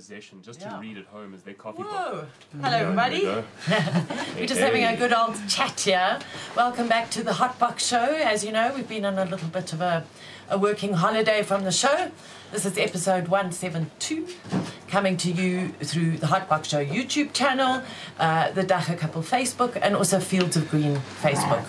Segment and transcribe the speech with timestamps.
[0.00, 0.70] possession just Yeah.
[0.70, 1.92] to read at home as their coffee book.
[1.92, 2.24] Whoa!
[2.62, 3.26] Hello, everybody.
[4.34, 6.18] We're just having a good old chat here.
[6.56, 8.06] Welcome back to the Hot Box Show.
[8.32, 10.06] As you know, we've been on a little bit of a,
[10.48, 12.10] a working holiday from the show.
[12.50, 14.26] This is episode 172,
[14.88, 17.82] coming to you through the Hot Box Show YouTube channel,
[18.18, 21.66] uh, the Dagga Couple Facebook, and also Fields of Green Facebook.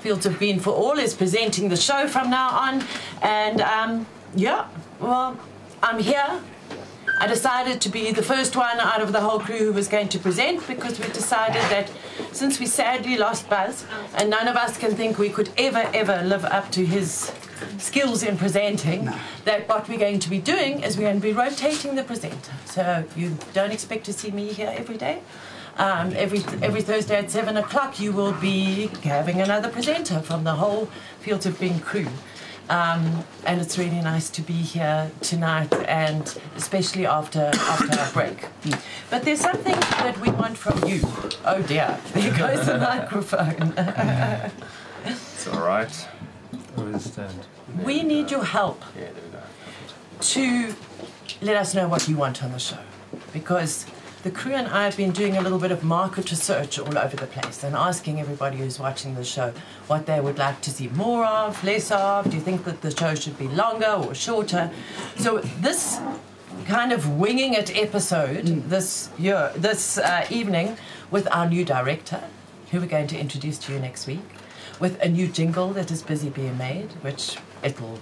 [0.00, 2.82] Fields of Green for All is presenting the show from now on.
[3.20, 4.68] And um, yeah,
[5.00, 5.38] well,
[5.82, 6.40] I'm here
[7.20, 10.08] I decided to be the first one out of the whole crew who was going
[10.08, 11.90] to present because we decided that
[12.32, 16.22] since we sadly lost Buzz and none of us can think we could ever, ever
[16.22, 17.32] live up to his
[17.78, 19.10] skills in presenting,
[19.44, 22.52] that what we're going to be doing is we're going to be rotating the presenter.
[22.64, 25.20] So you don't expect to see me here every day.
[25.76, 30.54] Um, every every Thursday at seven o'clock, you will be having another presenter from the
[30.54, 30.88] whole
[31.20, 32.06] Fields of Green crew.
[32.70, 36.22] Um, and it's really nice to be here tonight, and
[36.56, 38.46] especially after after our break.
[39.10, 41.00] But there's something that we want from you.
[41.44, 43.74] Oh dear, there goes the microphone.
[45.04, 45.92] It's all right.
[46.74, 47.46] Where is the stand?
[47.82, 49.42] we need your help Yeah, there we go.
[50.20, 50.74] to
[51.42, 52.78] let us know what you want on the show,
[53.32, 53.84] because
[54.24, 57.14] the crew and I have been doing a little bit of market research all over
[57.14, 59.52] the place and asking everybody who's watching the show
[59.86, 62.30] what they would like to see more of, less of.
[62.30, 64.70] Do you think that the show should be longer or shorter?
[65.18, 66.00] So this
[66.64, 70.78] kind of winging it episode this year, this uh, evening,
[71.10, 72.24] with our new director,
[72.70, 74.24] who we're going to introduce to you next week,
[74.80, 77.98] with a new jingle that is busy being made, which it will.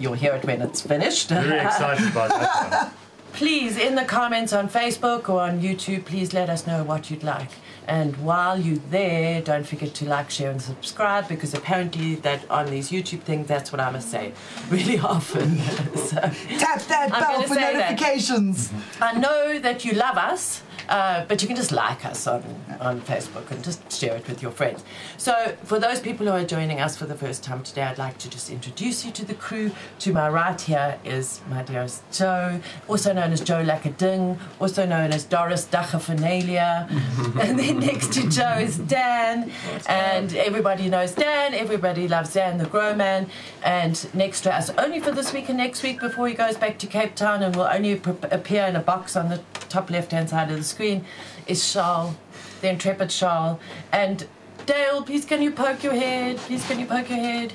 [0.00, 1.28] You'll hear it when it's finished.
[1.28, 3.03] Very excited about that one.
[3.34, 7.24] Please in the comments on facebook or on youtube please let us know what you'd
[7.24, 7.50] like
[7.88, 12.66] and while you're there don't forget to like share and subscribe because apparently that on
[12.66, 14.32] these youtube things that's what i must say
[14.70, 15.58] really often
[15.96, 16.16] so
[16.58, 17.90] Tap that I'm bell for say that.
[17.90, 18.72] notifications.
[19.00, 22.42] i know that you love us uh, but you can just like us on,
[22.80, 24.84] on Facebook and just share it with your friends.
[25.16, 28.18] So, for those people who are joining us for the first time today, I'd like
[28.18, 29.70] to just introduce you to the crew.
[30.00, 35.12] To my right here is my dearest Joe, also known as Joe Lackading, also known
[35.12, 36.88] as Doris Dachafanelia.
[37.40, 39.50] and then next to Joe is Dan,
[39.86, 43.28] and everybody knows Dan, everybody loves Dan the Grow Man.
[43.62, 46.78] And next to us, only for this week and next week before he goes back
[46.78, 47.92] to Cape Town and will only
[48.30, 51.04] appear in a box on the top left hand side of the screen,
[51.46, 52.14] is Charles,
[52.60, 53.58] the intrepid Charles.
[53.92, 54.26] And
[54.66, 56.36] Dale, please can you poke your head?
[56.38, 57.52] Please can you poke your head?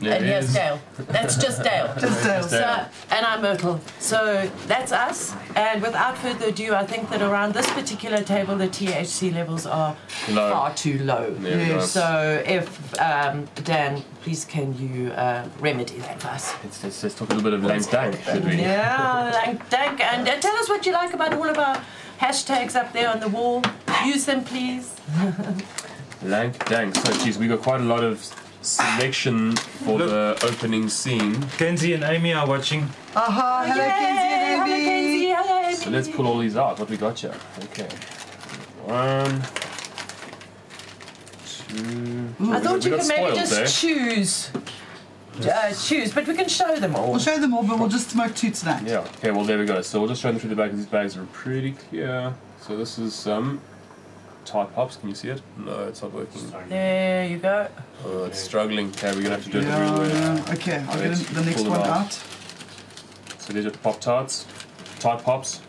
[0.00, 0.52] There and it here's.
[0.52, 0.80] Dale.
[0.98, 1.94] That's just Dale.
[2.00, 2.42] Just Dale.
[2.42, 3.80] So, and I'm Myrtle.
[4.00, 5.32] So that's us.
[5.54, 9.96] And without further ado, I think that around this particular table, the THC levels are
[10.28, 10.50] Low.
[10.50, 11.30] far too low.
[11.34, 11.74] There we go.
[11.76, 11.92] Yes.
[11.92, 16.52] So if um, Dan, please can you uh, remedy that for us?
[16.64, 18.56] Let's, let's, let's talk a little bit of Lank Dank, should we?
[18.56, 21.80] Yeah, thank, thank, and uh, tell us what you like about all of our
[22.20, 23.62] hashtags up there on the wall.
[24.04, 24.94] Use them, please.
[26.22, 26.94] Lank Dank.
[26.96, 28.22] So, geez, we got quite a lot of
[28.62, 30.10] selection for Look.
[30.10, 31.42] the opening scene.
[31.58, 32.88] Kenzie and Amy are watching.
[33.14, 34.90] Aha, oh, hello, Yay, hello, Kenzie and Kenzie,
[35.26, 35.34] Amy.
[35.34, 35.76] hello, Amy.
[35.76, 36.78] So let's pull all these out.
[36.78, 37.34] What we got here?
[37.64, 37.88] Okay.
[38.84, 39.42] One.
[41.46, 42.34] Two.
[42.52, 43.66] I thought we you got could maybe spoiled just there.
[43.66, 44.50] choose.
[45.42, 47.10] Uh, shoes, but we can show them all.
[47.10, 48.84] We'll show them all, but we'll just smoke two tonight.
[48.86, 48.98] Yeah.
[49.18, 49.30] Okay.
[49.32, 49.82] Well, there we go.
[49.82, 50.70] So we'll just show them through the bag.
[50.70, 52.32] Because these bags are pretty clear.
[52.60, 53.60] So this is some
[54.44, 54.96] tart pops.
[54.96, 55.42] Can you see it?
[55.58, 56.40] No, it's not working.
[56.68, 57.68] There you go.
[58.04, 58.88] Oh, it's struggling.
[58.90, 60.08] Okay, we're gonna have to do it the real way.
[60.10, 60.44] yeah.
[60.52, 61.96] Okay, I'll get Let's the next pull them one out.
[62.06, 62.12] out.
[63.38, 64.46] So these are pop tarts,
[65.00, 65.60] tart pops.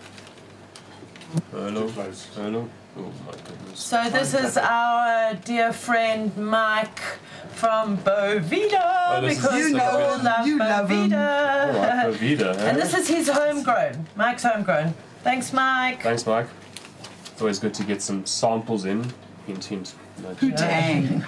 [1.51, 1.87] Hello.
[2.35, 2.69] Hello.
[2.97, 3.79] Oh my goodness.
[3.79, 6.99] So this is our dear friend Mike
[7.53, 11.09] from Bovita Oh, this is- because You we know all him, love you love him.
[11.11, 11.73] Bovita.
[11.73, 12.55] All right, Provida.
[12.57, 12.69] Eh?
[12.69, 14.05] And this is his homegrown.
[14.15, 14.93] Mike's homegrown.
[15.23, 16.01] Thanks, Mike.
[16.03, 16.47] Thanks, Mike.
[17.31, 19.05] It's always good to get some samples in.
[19.47, 19.95] Hint, hint.
[20.21, 20.37] nudge.
[20.37, 21.23] Who dang?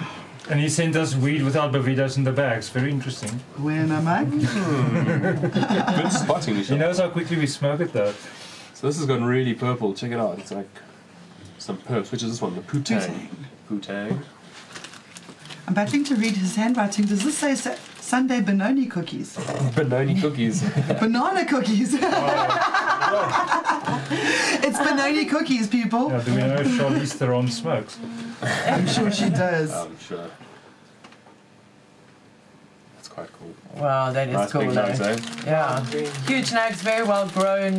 [0.50, 2.70] And he sent us weed without Bavidas in the bags.
[2.70, 3.30] Very interesting.
[3.58, 4.24] When am I?
[4.24, 6.00] Hmm.
[6.02, 8.14] Good spotting, He knows how quickly we smoke it though.
[8.72, 9.92] So this has gone really purple.
[9.92, 10.38] Check it out.
[10.38, 10.68] It's like
[11.68, 12.10] some perps.
[12.10, 12.54] Which is this one?
[12.54, 13.28] The Putang.
[13.68, 14.24] Putang.
[15.66, 17.04] I'm battling to read his handwriting.
[17.04, 19.36] Does this say sa- Sunday Benoni cookies?
[19.76, 20.62] Benoni cookies.
[20.98, 21.92] Banana cookies.
[24.64, 26.10] it's Benoni cookies, people.
[26.10, 27.98] Yeah, do we know if Charlize Theron smokes?
[28.40, 29.70] I'm sure she does.
[29.70, 30.30] I'm sure.
[32.96, 33.54] That's quite cool.
[33.76, 34.62] Wow, that is nice cool.
[34.62, 34.86] big though.
[34.86, 35.18] nugs, eh?
[35.44, 35.84] Yeah.
[36.26, 37.78] Huge nags, very well grown.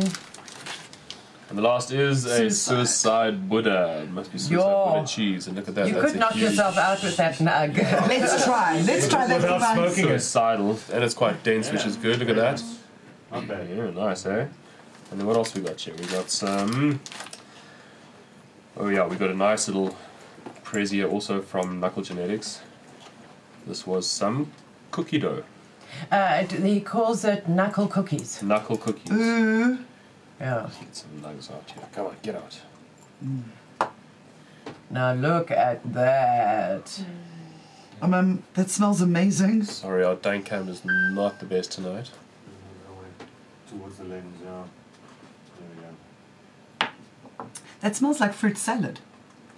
[1.50, 2.52] And the last is a Suicide.
[2.52, 4.02] suicide Buddha.
[4.04, 4.92] It must be suicide Yo.
[4.94, 5.46] Buddha cheese.
[5.48, 5.88] And look at that.
[5.88, 7.76] you that's could a knock huge yourself out with that nug.
[8.08, 8.80] Let's try.
[8.82, 9.74] Let's try that Without device.
[9.94, 10.20] smoking it.
[10.20, 10.78] Suicidal.
[10.92, 12.20] And it's quite dense, which is good.
[12.20, 12.62] Look at that.
[13.32, 13.68] Not bad.
[13.68, 14.46] Yeah, nice, eh?
[15.10, 15.94] And then what else we got here?
[15.98, 17.00] We got some.
[18.76, 19.96] Oh yeah, we got a nice little
[20.64, 22.60] Prezia also from Knuckle Genetics.
[23.66, 24.52] This was some
[24.92, 25.42] cookie dough,
[26.12, 28.40] Uh, it- he calls it knuckle cookies.
[28.42, 29.10] knuckle cookies.
[29.12, 29.78] Ooh.
[30.40, 30.68] Yeah.
[30.80, 31.84] Get some nugs out here.
[31.92, 32.58] Come on, get out.
[34.90, 37.02] Now look at that.
[38.02, 39.64] Um, um, that smells amazing.
[39.64, 42.10] Sorry, our dank cam is not the best tonight.
[43.70, 44.62] Towards the lens, yeah.
[45.58, 47.54] There we go.
[47.82, 49.00] That smells like fruit salad.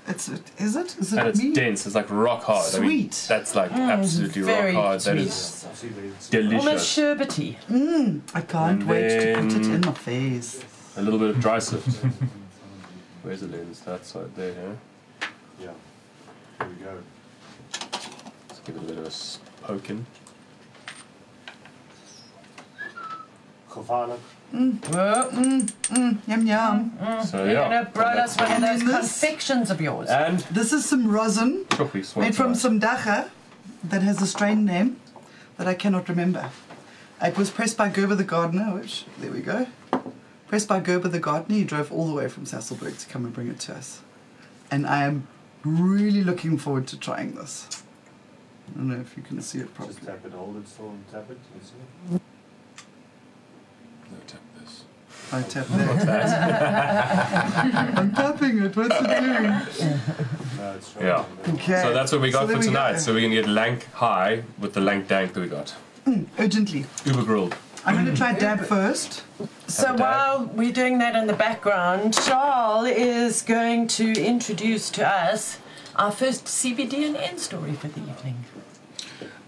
[0.09, 0.97] It's is it?
[0.99, 1.53] Is it And it's me?
[1.55, 1.87] dense.
[1.87, 2.75] It's like rock hard.
[2.75, 3.27] I mean, Sweet.
[3.29, 5.01] that's like absolutely rock hard.
[5.01, 5.27] That sweet.
[5.29, 6.67] is I see that delicious.
[6.67, 7.57] Almost sherbety.
[7.71, 10.65] Mm, I can't And wait to put it in my face.
[10.97, 12.05] A little bit of dry sift.
[13.23, 13.81] Where's the lens?
[13.81, 15.27] That side there, yeah.
[15.61, 15.71] Yeah.
[16.59, 16.99] There we go.
[18.49, 20.05] Let's give it a bit of a s- poke in.
[23.69, 24.19] Gevaarlijk.
[24.51, 26.93] Mm, Well, mm, mm, yum yum.
[27.25, 27.69] So you're yeah.
[27.69, 30.09] gonna brought us one of those confections of yours.
[30.11, 31.65] And This is some rosin
[32.17, 33.31] made from some dagga
[33.89, 34.97] that has a strain name
[35.57, 36.51] that I cannot remember.
[37.23, 39.67] It was pressed by Gerber the gardener, which there we go.
[40.53, 41.57] Pressed by Gerber the gardener.
[41.57, 44.03] He drove all the way from Sasolburg to come and bring it to us.
[44.71, 45.27] And I am
[45.65, 47.83] really looking forward to trying this.
[48.69, 49.95] I don't know if you can see it properly.
[49.95, 51.39] Just tap it, hold it still and tap it.
[51.55, 51.73] You see?
[52.17, 52.23] It?
[54.11, 54.85] No, tap this.
[55.33, 55.43] I oh.
[55.49, 55.89] tap there.
[57.97, 58.77] I'm tapping it.
[58.77, 59.63] What's it doing?
[60.59, 61.07] No, it's right.
[61.07, 61.25] Yeah.
[61.55, 61.81] Okay.
[61.81, 62.93] So that's what we got there for we tonight.
[62.93, 62.99] go.
[62.99, 65.75] So we're gonna get lank high with the lank dank that we got.
[66.05, 66.85] Mm, urgently.
[67.07, 67.57] Uber grilled.
[67.85, 69.25] I'm going to try dab first.
[69.67, 70.01] So Have a dab.
[70.01, 75.59] while we're doing that in the background, Charles is going to introduce to us
[75.97, 78.45] our first CBDNN story for the evening.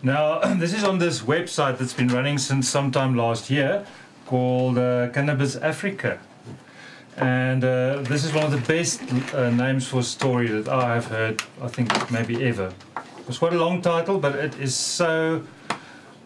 [0.03, 3.87] Now, this is on this website that's been running since sometime last year
[4.27, 6.19] called uh, Cannabis Africa.
[7.17, 9.01] And uh, this is one of the best
[9.33, 12.73] uh, names for a story that I have heard, I think, maybe ever.
[13.29, 15.45] It's quite a long title, but it is so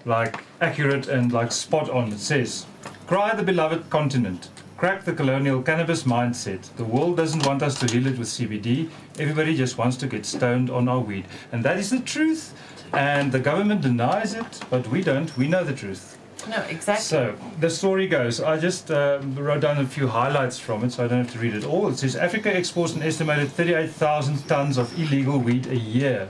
[0.04, 2.12] like accurate and like spot on.
[2.12, 2.66] It says,
[3.06, 6.74] "Cry the beloved continent, crack the colonial cannabis mindset.
[6.76, 8.88] The world doesn't want us to heal it with CBD.
[9.18, 12.54] Everybody just wants to get stoned on our weed, and that is the truth.
[12.92, 15.36] And the government denies it, but we don't.
[15.36, 16.16] We know the truth.
[16.48, 17.04] No, exactly.
[17.04, 18.40] So the story goes.
[18.40, 21.38] I just uh, wrote down a few highlights from it, so I don't have to
[21.38, 21.88] read it all.
[21.88, 26.28] It says Africa exports an estimated 38,000 tons of illegal weed a year.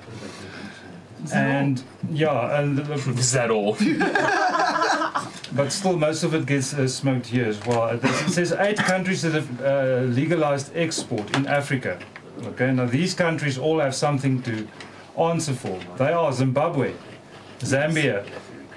[1.33, 2.79] And yeah, and
[3.19, 3.77] Is that all?
[5.53, 7.89] but still most of it gets uh, smoked here as well.
[7.89, 11.99] It it says eight countries that have uh, legalized export in Africa.
[12.45, 14.69] Okay, now these countries all have something to
[15.19, 15.79] answer for.
[15.97, 16.95] They are Zimbabwe,
[17.61, 18.25] Zambia,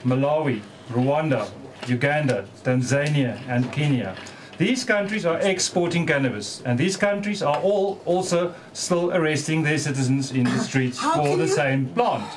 [0.03, 1.47] Malawi, Rwanda,
[1.87, 4.15] Uganda, Tanzania, and Kenya.
[4.61, 10.31] These countries are exporting cannabis, and these countries are all also still arresting their citizens
[10.31, 12.29] in the streets for the you- same plant.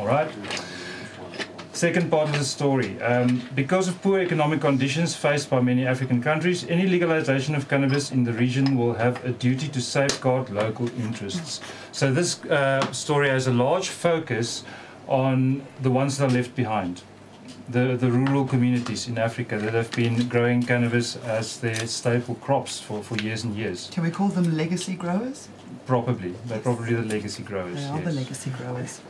[0.00, 0.28] All right.
[1.72, 3.00] Second part of the story.
[3.00, 8.10] Um, because of poor economic conditions faced by many African countries, any legalization of cannabis
[8.10, 11.60] in the region will have a duty to safeguard local interests.
[11.92, 14.64] So, this uh, story has a large focus
[15.06, 17.02] on the ones that are left behind.
[17.70, 22.80] The, the rural communities in Africa that have been growing cannabis as their staple crops
[22.80, 23.90] for, for years and years.
[23.92, 25.48] Can we call them legacy growers?
[25.86, 26.34] Probably.
[26.46, 27.76] They're probably the legacy growers.
[27.76, 29.00] They are the legacy growers.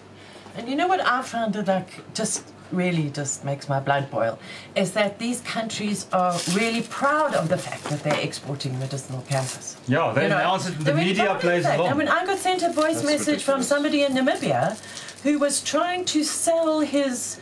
[0.57, 4.39] And you know what I found that like just really just makes my blood boil
[4.75, 9.77] is that these countries are really proud of the fact that they're exporting medicinal cannabis.
[9.87, 11.81] Yeah, they You know, announce it, the they're media proud of plays that.
[11.81, 14.77] I mean, I got sent a voice That's message from somebody in Namibia
[15.23, 17.41] who was trying to sell his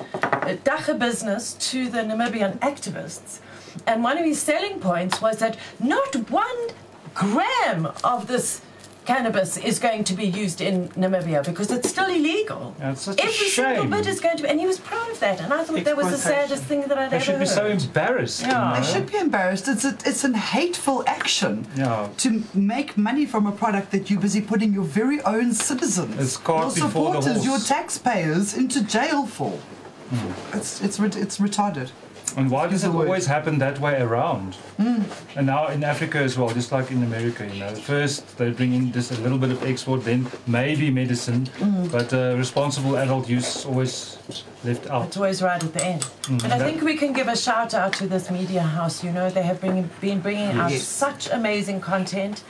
[0.54, 3.40] dagga business to the Namibian activists.
[3.86, 6.68] And one of his selling points was that not one
[7.14, 8.62] gram of this
[9.06, 12.74] cannabis is going to be used in Namibia because it's still illegal.
[12.80, 13.90] Yeah, it's such a Every single shame.
[13.90, 15.40] bit is going to be, and he was proud of that.
[15.40, 17.68] And I thought that was the saddest thing that I'd They ever should be so
[17.70, 17.82] heard.
[17.84, 18.40] embarrassed.
[18.42, 18.70] you Yeah.
[18.74, 18.80] know?
[18.80, 19.68] They should be embarrassed.
[19.68, 22.08] It's a, it's an hateful action Yeah.
[22.18, 26.34] to make money from a product that you're busy putting your very own citizens, It's
[26.48, 29.56] your before the supporters, your taxpayers into jail for.
[30.52, 31.90] It's it's it's retarded.
[32.36, 33.06] And why does it the word.
[33.06, 34.56] always happen that way around?
[34.76, 35.02] Hmm.
[35.36, 38.74] And now in Africa as well, just like in America, you know, first they bring
[38.74, 41.86] in just a little bit of export, then maybe medicine, Hmm.
[41.86, 44.18] but uh, responsible adult use is always
[44.64, 45.06] left out.
[45.06, 46.06] It's always right at the end.
[46.28, 49.04] And I think we can give a shout out to this media house.
[49.04, 52.42] You know, they have bring, been bringing out such amazing content.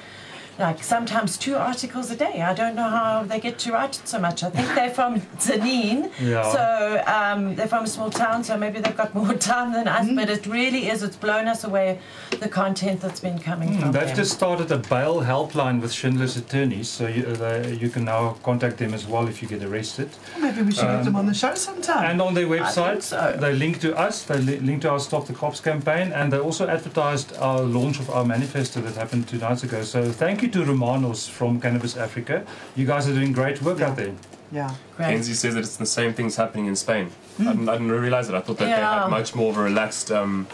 [0.59, 2.41] Like sometimes two articles a day.
[2.41, 4.43] I don't know how they get to write it so much.
[4.43, 6.51] I think they're from Zanin, Yeah.
[6.51, 10.09] so um, they're from a small town, so maybe they've got more time than us.
[10.15, 11.03] But it really is.
[11.03, 11.99] It's blown us away
[12.41, 14.17] the content that's been coming Hmm, from They've them.
[14.17, 18.37] just started a bail helpline with Schindler's attorneys, so you, uh, they, you can now
[18.43, 20.09] contact them as well if you get arrested.
[20.41, 22.11] Maybe we should get them on the show sometime.
[22.11, 23.37] And on their website, so.
[23.39, 26.39] they link to us, they li- link to our Stop the Cops campaign, and they
[26.39, 29.83] also advertised our launch of our manifesto that happened two nights ago.
[29.83, 32.45] So thank you to Romanos from Cannabis Africa.
[32.75, 34.13] You guys are doing great work out there.
[34.53, 34.75] yeah.
[34.97, 35.09] Great.
[35.11, 37.11] Kenzie says that it's the same things happening in Spain.
[37.39, 38.35] I, didn't, I didn't realize it.
[38.35, 39.03] I thought that they Yeah.
[39.03, 40.47] had much more of a relaxed um,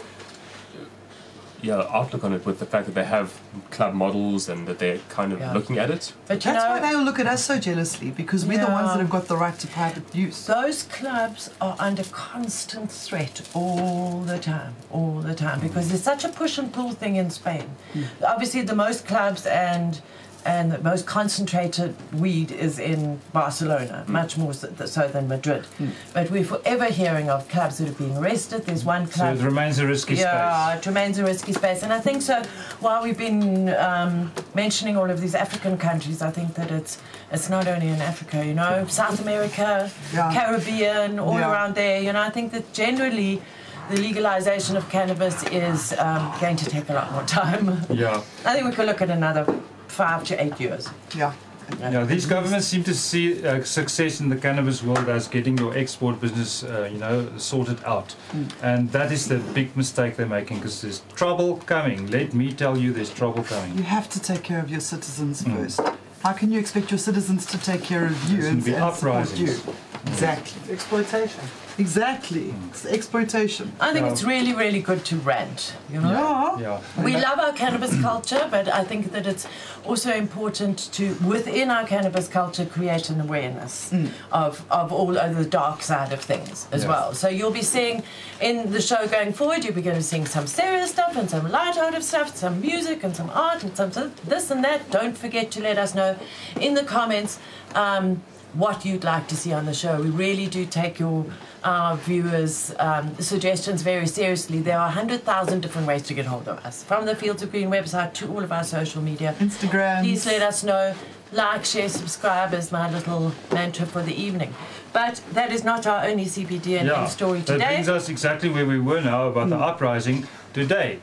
[1.63, 3.39] yeah, outlook on it with the fact that they have
[3.71, 5.53] club models and that they're kind of Yeah.
[5.53, 6.11] looking at it.
[6.27, 8.71] But you That's know, why they all look at us so jealously because we're the
[8.71, 10.45] ones that have got the right to private use.
[10.45, 16.25] Those clubs are under constant threat all the time, all the time, because there's such
[16.25, 17.67] a push and pull thing in Spain.
[17.93, 18.03] Hmm.
[18.27, 20.01] Obviously, the most clubs and
[20.45, 25.65] and the most concentrated weed is in Barcelona, much more so, so than Madrid.
[26.13, 28.65] But we're forever hearing of clubs that are being arrested.
[28.65, 29.37] There's one club.
[29.37, 30.79] So it remains a risky Yeah, space.
[30.79, 31.83] it remains a risky space.
[31.83, 32.41] And I think so,
[32.79, 36.99] while we've been um, mentioning all of these African countries, I think that it's
[37.31, 40.31] it's not only in Africa, you know, South America, Yeah.
[40.33, 41.51] Caribbean, all Yeah.
[41.51, 41.99] around there.
[42.01, 43.41] You know, I think that generally
[43.89, 47.81] the legalization of cannabis is um, going to take a lot more time.
[47.89, 48.21] Yeah.
[48.45, 49.45] I think we could look at another
[49.93, 50.89] five to eight years.
[51.15, 51.33] Yeah.
[51.79, 55.75] Yeah, these governments seem to see uh, success in the cannabis world as getting your
[55.77, 58.15] export business, uh, you know, sorted out,
[58.61, 62.07] and that is the big mistake they're making because there's trouble coming.
[62.11, 63.77] Let me tell you, there's trouble coming.
[63.77, 65.55] You have to take care of your citizens Mm.
[65.55, 65.79] first.
[66.21, 68.83] How can you expect your citizens to take care of you There's and, gonna be
[68.83, 69.47] and support you?
[69.47, 69.61] uprisings.
[70.07, 70.73] Exactly.
[70.73, 71.41] Exploitation.
[71.77, 72.45] Exactly.
[72.53, 72.69] Mm.
[72.69, 73.71] It's exploitation.
[73.79, 74.11] I think Yeah.
[74.11, 75.73] it's really, really good to rent.
[75.91, 76.57] you know?
[76.59, 76.79] Yeah.
[76.97, 77.03] Yeah.
[77.03, 79.45] We love our cannabis culture, but I think that it's
[79.85, 83.93] also important to, within our cannabis culture, create an awareness
[84.31, 86.89] of, of all of the dark side of things as Yeah.
[86.89, 87.13] well.
[87.13, 88.01] So you'll be seeing
[88.41, 91.49] in the show going forward, you'll be going to seeing some serious stuff and some
[91.51, 93.91] light-hearted stuff, some music and some art and some
[94.25, 94.89] this and that.
[94.89, 96.15] Don't forget to let us know
[96.59, 97.37] in the comments
[97.75, 98.21] um,
[98.53, 100.01] what you'd like to see on the show.
[100.01, 101.25] We really do take your
[101.63, 104.59] our viewers' um, suggestions very seriously.
[104.59, 107.69] There are 100,000 different ways to get hold of us, from the Fields of Green
[107.69, 109.33] website to all of our social media.
[109.39, 110.01] Instagram.
[110.01, 110.93] Please let us know.
[111.31, 114.53] Like, share, subscribe is my little mantra for the evening.
[114.91, 117.07] But that is not our only CPD and Yeah.
[117.07, 117.57] story today.
[117.57, 117.75] That today.
[117.75, 120.99] brings us exactly where we were now about the uprising today.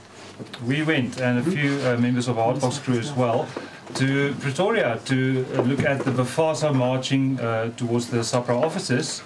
[0.65, 3.49] We went and a few uh, members of our Hotbox crew as well
[3.95, 9.23] to Pretoria to uh, look at the Bfasa marching uh, towards the SAHPRA offices.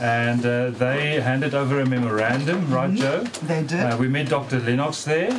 [0.00, 3.24] And uh, they handed over a memorandum, right, Joe?
[3.42, 3.80] They did.
[3.80, 4.60] Uh, we met Dr.
[4.60, 5.30] Lennox there,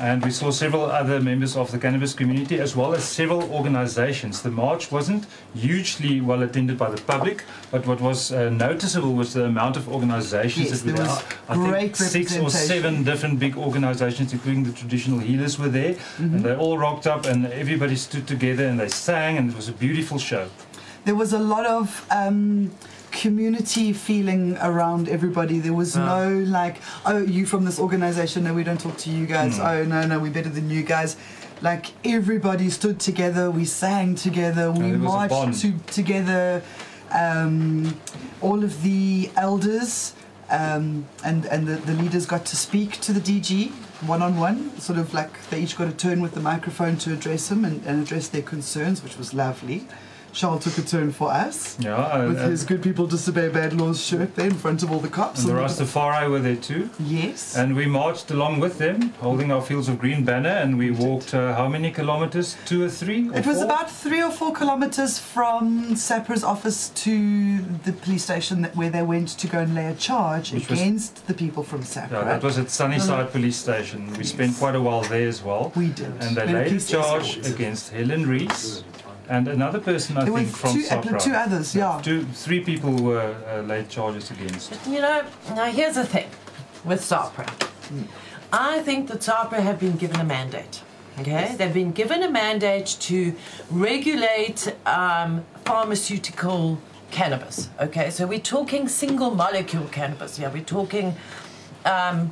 [0.00, 4.42] and we saw several other members of the cannabis community as well as several organizations.
[4.42, 9.32] The march wasn't hugely well attended by the public, but what was uh, noticeable was
[9.34, 11.14] the amount of organizations Yes, that were there there.
[11.14, 15.94] was I think six or seven different big organizations, including the traditional healers, were there,
[15.94, 16.34] Mm-hmm.
[16.36, 19.68] and they all rocked up, and everybody stood together and they sang, and it was
[19.68, 20.48] a beautiful show.
[21.04, 22.70] There was a lot of um,
[23.18, 25.58] community feeling around everybody.
[25.58, 28.44] There was no like, oh, you from this organization?
[28.44, 29.58] No, we don't talk to you guys.
[29.58, 31.16] Oh, no, no, we're better than you guys.
[31.60, 33.50] Like everybody stood together.
[33.50, 34.70] We sang together.
[34.70, 36.62] We marched to, together.
[37.10, 37.98] Um,
[38.40, 40.14] all of the elders
[40.50, 43.70] um, and and the, the leaders got to speak to the DG
[44.06, 44.78] one on one.
[44.78, 47.84] Sort of like they each got a turn with the microphone to address him and,
[47.84, 49.88] and address their concerns, which was lovely.
[50.32, 54.34] Charles took a turn for us Yeah, with his good people disobey bad laws shirt
[54.36, 55.40] there in front of all the cops.
[55.40, 56.90] and the And- Rastafari were there too.
[57.00, 57.56] Yes.
[57.56, 61.34] And we marched along with them, holding our Fields of Green banner, and we walked
[61.34, 62.56] uh, how many kilometers?
[62.66, 63.28] Two or three?
[63.30, 63.64] Or it was four?
[63.64, 69.02] about three or four kilometres from SAHPRA's office to the police station that, where they
[69.02, 72.12] went to go and lay a charge Which was- against the people from SAHPRA.
[72.12, 74.12] Yeah, that was at Sunnyside Police Station.
[74.16, 75.72] We spent quite a while there as well.
[75.74, 76.12] we did.
[76.20, 78.84] And they laid a charge against Helen Rees
[79.28, 81.22] and another person I There think from two, SAHPRA.
[81.22, 82.00] two others, yeah.
[82.02, 84.72] Two, three people were uh, laid charges against.
[84.86, 86.28] You know, now here's the thing
[86.84, 87.46] with SAHPRA.
[88.52, 90.82] I think that SAHPRA have been given a mandate.
[91.20, 93.34] Okay, they've been given a mandate to
[93.70, 96.78] regulate um, pharmaceutical
[97.10, 97.70] cannabis.
[97.80, 100.38] Okay, so we're talking single molecule cannabis.
[100.38, 101.16] Yeah, we're talking
[101.84, 102.30] um,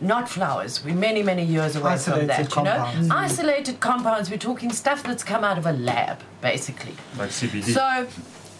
[0.00, 0.84] not flowers.
[0.84, 2.50] We're many, many years away from that.
[2.50, 3.00] compounds.
[3.00, 4.30] You know, isolated compounds.
[4.30, 6.94] We're talking stuff that's come out of a lab, basically.
[7.16, 7.72] Like CBD.
[7.72, 8.06] So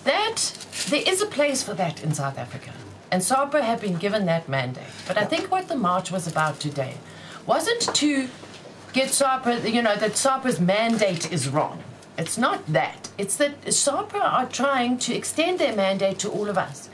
[0.05, 2.73] that there is a place for that in South Africa.
[3.11, 4.85] And SAHPRA have been given that mandate.
[5.07, 6.95] But I think what the march was about today
[7.47, 8.29] wasn't to
[8.93, 11.83] get SAHPRA, you know, that SAHPRA's mandate is wrong.
[12.17, 13.11] It's not that.
[13.19, 16.89] It's that SAHPRA are trying to extend their mandate to all of us.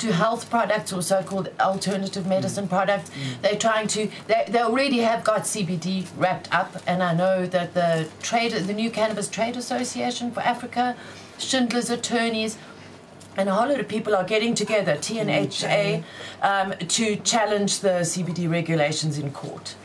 [0.00, 2.70] To health products or so-called alternative medicine mm.
[2.70, 3.40] products, mm.
[3.40, 4.10] they're trying to.
[4.26, 8.74] They, they already have got CBD wrapped up, and I know that the trade, the
[8.74, 10.96] New Cannabis Trade Association for Africa,
[11.38, 12.58] Schindler's attorneys,
[13.36, 16.02] and a whole lot of people are getting together, TNHA, mm.
[16.42, 19.76] um, to challenge the CBD regulations in court.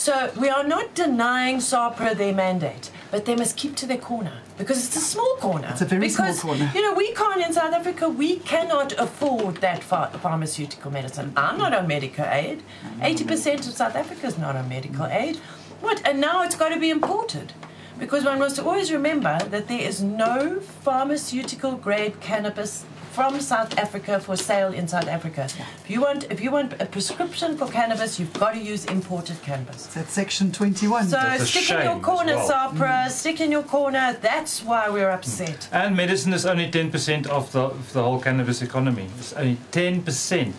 [0.00, 4.38] So we are not denying SAHPRA their mandate, but they must keep to their corner
[4.56, 5.68] because it's a small corner.
[5.72, 6.72] It's a very small because, corner.
[6.74, 8.08] You know, we can't in South Africa.
[8.08, 11.34] We cannot afford that ph- pharmaceutical medicine.
[11.36, 12.62] I'm not on medical aid.
[13.02, 15.36] Eighty percent of South Africa is not on medical aid.
[15.82, 16.00] What?
[16.06, 17.52] And now it's got to be imported.
[17.98, 22.86] Because one must always remember that there is no pharmaceutical grade cannabis
[23.20, 25.46] from South Africa for sale in South Africa.
[25.84, 29.42] If you want, if you want a prescription for cannabis, you've got to use imported
[29.42, 29.88] cannabis.
[29.88, 31.04] That's section 21.
[31.04, 32.48] So That's a stick in your corner, well.
[32.50, 33.10] SAHPRA.
[33.10, 34.16] Stick in your corner.
[34.22, 35.68] That's why we're upset.
[35.70, 39.06] And medicine is only 10% of the, of the whole cannabis economy.
[39.18, 40.54] It's only 10%.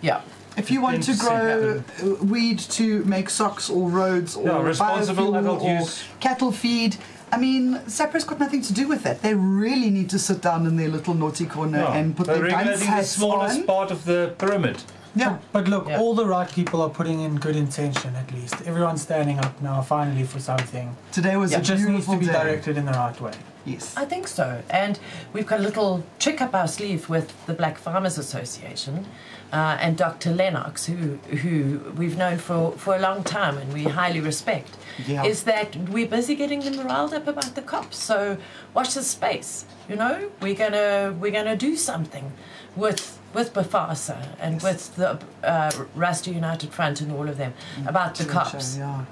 [0.00, 0.20] Yeah.
[0.56, 5.32] If you want to grow uh, weed to make socks or roads or Yeah, responsible
[5.32, 6.04] biofuel adult or use.
[6.20, 6.96] cattle feed,
[7.32, 9.22] I mean, SAHPRA's got nothing to do with that.
[9.22, 11.94] They really need to sit down in their little naughty corner Yeah.
[11.96, 13.66] and put their regulating the smallest on.
[13.66, 14.82] part of the pyramid.
[15.14, 15.38] Yeah.
[15.52, 15.98] But look, Yeah.
[16.00, 18.54] all the right people are putting in good intention at least.
[18.66, 20.96] Everyone's standing up now finally for something.
[21.12, 21.74] Today was a beautiful day.
[21.74, 22.32] It a just needs to be day.
[22.32, 23.32] directed in the right way.
[23.66, 23.94] Yes.
[23.96, 24.62] I think so.
[24.70, 24.98] And
[25.34, 29.04] we've got a little trick up our sleeve with the Black Farmers Association
[29.52, 30.30] uh, and Dr.
[30.32, 34.70] Lennox, who, who we've known for, for a long time and we highly respect,
[35.06, 35.24] Yeah.
[35.24, 37.98] is that we're busy getting them riled up about the cops.
[38.02, 38.38] So
[38.72, 39.66] watch the space.
[39.90, 42.32] You know, we're gonna we're gonna do something
[42.76, 44.62] with with Bfasa and Yes.
[44.62, 47.54] with the uh, Rasta United Front and all of them
[47.86, 48.76] about the cops.
[48.76, 49.04] Yeah.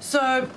[0.00, 0.48] So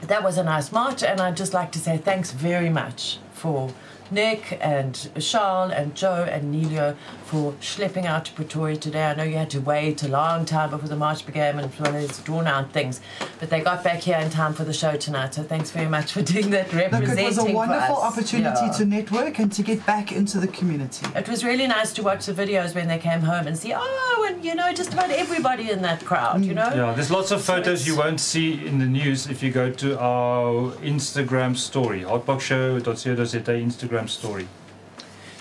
[0.00, 3.70] that was a nice march, and I'd just like to say thanks very much for
[4.10, 9.04] Nick and Charles and Joe and Nelio for schlepping out to Pretoria today.
[9.04, 11.78] I know you had to wait a long time before the march began and it
[11.78, 13.00] was one of these drawn out things,
[13.38, 15.34] but they got back here in time for the show tonight.
[15.34, 18.72] So thanks very much for doing that, representing Look, it was a wonderful opportunity Yeah.
[18.72, 21.06] to network and to get back into the community.
[21.14, 24.26] It was really nice to watch the videos when they came home and see, oh,
[24.28, 26.56] and you know, just about everybody in that crowd, you mm.
[26.56, 26.70] know?
[26.74, 29.70] Yeah, there's lots of So photos you won't see in the news if you go
[29.70, 34.48] to our Instagram story, hotboxshow.co.za Instagram story.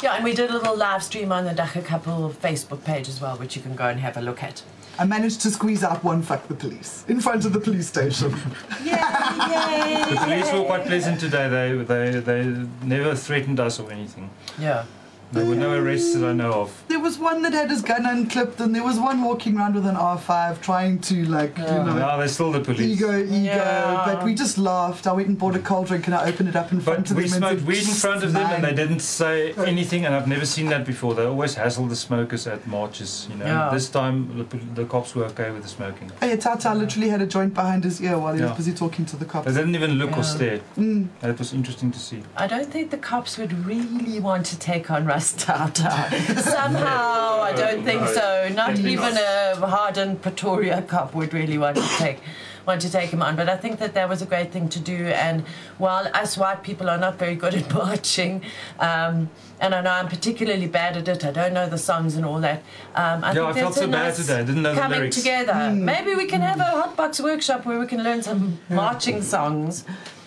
[0.02, 3.20] Yeah, and we did a little live stream on the Dagga Couple Facebook page as
[3.20, 4.64] well, which you can go and have a look at.
[4.98, 8.32] I managed to squeeze out one fuck the police in front of the police station.
[8.84, 10.04] Yay!
[10.10, 11.48] The police were quite pleasant today.
[11.48, 14.30] They, they, they never threatened us or anything.
[14.58, 14.86] Yeah.
[15.32, 16.84] There were no arrests that I know of.
[16.88, 19.86] There was one that had his gun unclipped, and there was one walking around with
[19.86, 21.78] an R5 trying to, like, Yeah.
[21.80, 22.82] you know, No, they're still the police.
[22.82, 23.34] ego, ego.
[23.36, 24.04] Yeah.
[24.06, 25.06] But we just laughed.
[25.06, 27.12] I went and bought a cold drink and I opened it up in front But
[27.12, 27.34] of we them.
[27.34, 30.28] and smoked said, weed in front of them and they didn't say anything, and I've
[30.28, 31.14] never seen that before.
[31.14, 33.46] They always hassle the smokers at marches, you know.
[33.46, 33.70] Yeah.
[33.72, 36.12] This time the, pol- the cops were okay with the smoking.
[36.22, 39.06] Oh, yeah, Tata literally had a joint behind his ear while he was busy talking
[39.06, 39.46] to the cops.
[39.46, 40.20] They didn't even look Yeah.
[40.20, 40.60] or stare.
[40.78, 41.08] Mm.
[41.22, 42.24] That was interesting to see.
[42.36, 46.40] I don't think the cops would really want to take on Rastata.
[46.40, 48.50] Somehow, I don't think No, so.
[48.50, 52.20] Not definitely even a hardened Pretoria cop would really want to take
[52.66, 53.36] want to take him on.
[53.36, 55.08] But I think that that was a great thing to do.
[55.08, 55.44] And
[55.80, 58.44] while us white people are not very good at marching,
[58.80, 59.30] um,
[59.60, 61.24] and I know I'm particularly bad at it.
[61.26, 62.60] I don't know the songs and all that.
[62.96, 64.40] Um, I Yeah, think I felt that's a so bad today.
[64.40, 65.18] I didn't know the coming lyrics.
[65.18, 65.72] together.
[65.74, 69.84] Maybe we can have a hotbox workshop where we can learn some marching songs.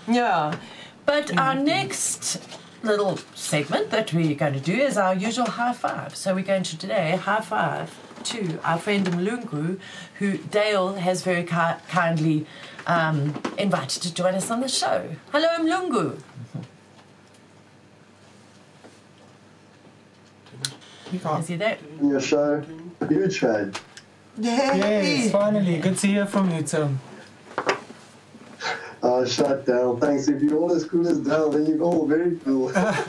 [0.09, 0.57] Yeah.
[1.07, 2.39] But our next
[2.83, 6.17] little segment that we're going to do is our usual high five.
[6.17, 9.79] So we're going to today high five to our friend Mlungu,
[10.19, 12.47] who Dale has very ki- kindly
[12.87, 15.09] um, invited to join us on the show.
[15.33, 16.21] Hello, Mlungu.
[21.13, 21.41] You can't.
[21.41, 21.79] Is he there?
[22.01, 22.63] your show.
[23.09, 23.73] Huge fan.
[24.39, 24.47] Yay!
[24.47, 25.79] Yes, finally.
[25.79, 27.01] Good to hear from you, Tim.
[29.03, 29.99] Uh, Oh, shut down.
[29.99, 30.29] Thanks.
[30.29, 32.69] If you're all as cool as Dell, then you're all very cool.
[32.73, 33.05] you have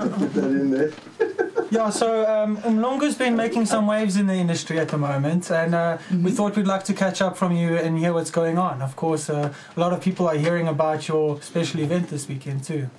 [0.00, 0.92] to put that in there.
[1.72, 5.72] Yeah, so um, Umlongo's been making some waves in the industry at the moment, and
[5.72, 8.82] uh, we thought we'd like to catch up from you and hear what's going on.
[8.82, 12.64] Of course, uh, a lot of people are hearing about your special event this weekend
[12.64, 12.90] too.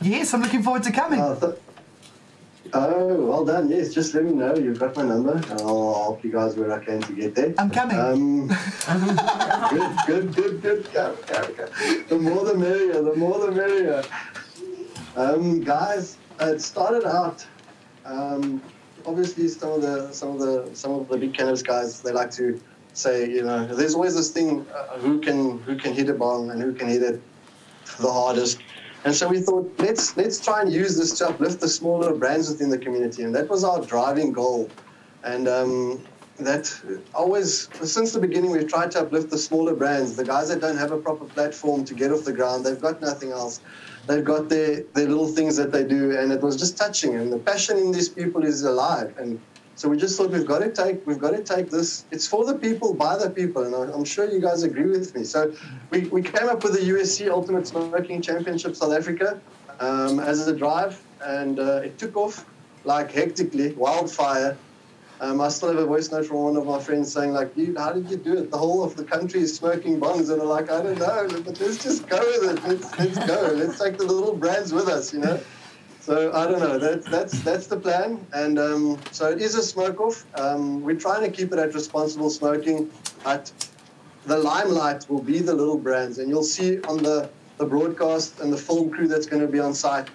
[0.00, 1.20] Yes, I'm looking forward to coming.
[1.20, 1.54] Oh, th-
[2.72, 3.68] oh, well done.
[3.68, 4.54] Yes, just let me know.
[4.56, 7.54] You've got my number, and I'll help you guys where I can to get there.
[7.58, 7.98] I'm coming.
[7.98, 8.48] Um,
[10.06, 10.92] good, good, good, good.
[10.92, 11.66] Go, go, go.
[12.08, 13.02] The more the merrier.
[13.02, 14.02] The more the merrier.
[15.16, 17.46] Um, guys, it started out.
[18.04, 18.62] Um,
[19.06, 22.30] obviously, some of the some of the some of the big cannabis guys they like
[22.32, 22.60] to
[22.92, 26.50] say, you know, there's always this thing: uh, who can who can hit a bong
[26.50, 27.22] and who can hit it
[27.98, 28.58] the hardest.
[29.06, 32.50] And so we thought, let's let's try and use this to uplift the smaller brands
[32.50, 34.68] within the community, and that was our driving goal.
[35.22, 36.04] And um,
[36.40, 36.74] that
[37.14, 40.76] always, since the beginning, we've tried to uplift the smaller brands, the guys that don't
[40.76, 42.66] have a proper platform to get off the ground.
[42.66, 43.60] They've got nothing else.
[44.08, 47.14] They've got their, their little things that they do, and it was just touching.
[47.14, 49.14] And the passion in these people is alive.
[49.18, 49.40] And
[49.76, 52.06] so we just thought we've got to take we've got to take this.
[52.10, 55.22] It's for the people, by the people, and I'm sure you guys agree with me.
[55.22, 55.54] So
[55.90, 59.38] we, we came up with the USC Ultimate Smoking Championship South Africa
[59.78, 62.46] um, as a drive, and uh, it took off
[62.84, 64.56] like hectically, wildfire.
[65.20, 67.92] Um, I still have a voice note from one of my friends saying, like, how
[67.92, 68.50] did you do it?
[68.50, 70.30] The whole of the country is smoking bongs.
[70.30, 72.68] And I'm like, I don't know, but let's just go with it.
[72.68, 73.52] Let's, let's go.
[73.54, 75.40] Let's take the little brands with us, you know?
[76.06, 76.78] So I don't know.
[76.78, 80.24] That, that's that's the plan, and um, so it is a smoke off.
[80.38, 82.92] Um, we're trying to keep it at responsible smoking,
[83.24, 83.50] but
[84.24, 88.52] the limelight will be the little brands, and you'll see on the the broadcast and
[88.52, 90.08] the film crew that's going to be on site.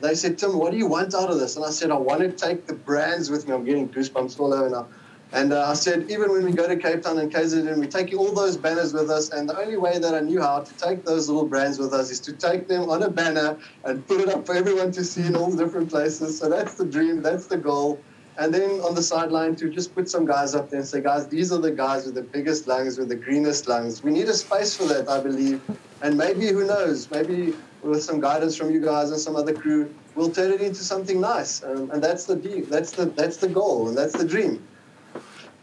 [0.00, 1.56] They said, Tim, what do you want out of this?
[1.56, 3.52] And I said, I want to take the brands with me.
[3.52, 4.86] I'm getting goosebumps all over now.
[5.34, 8.18] And uh, I said, even when we go to Cape Town and KZN, we're taking
[8.18, 9.30] all those banners with us.
[9.30, 12.12] And the only way that I knew how to take those little brands with us
[12.12, 15.26] is to take them on a banner and put it up for everyone to see
[15.26, 16.38] in all the different places.
[16.38, 17.98] So that's the dream, that's the goal.
[18.38, 21.26] And then on the sideline to just put some guys up there and say, guys,
[21.26, 24.04] these are the guys with the biggest lungs, with the greenest lungs.
[24.04, 25.60] We need a space for that, I believe.
[26.00, 29.92] And maybe, who knows, maybe with some guidance from you guys and some other crew,
[30.14, 31.64] we'll turn it into something nice.
[31.64, 32.36] Um, and that's the.
[32.70, 34.62] That's the that's the goal, and that's the dream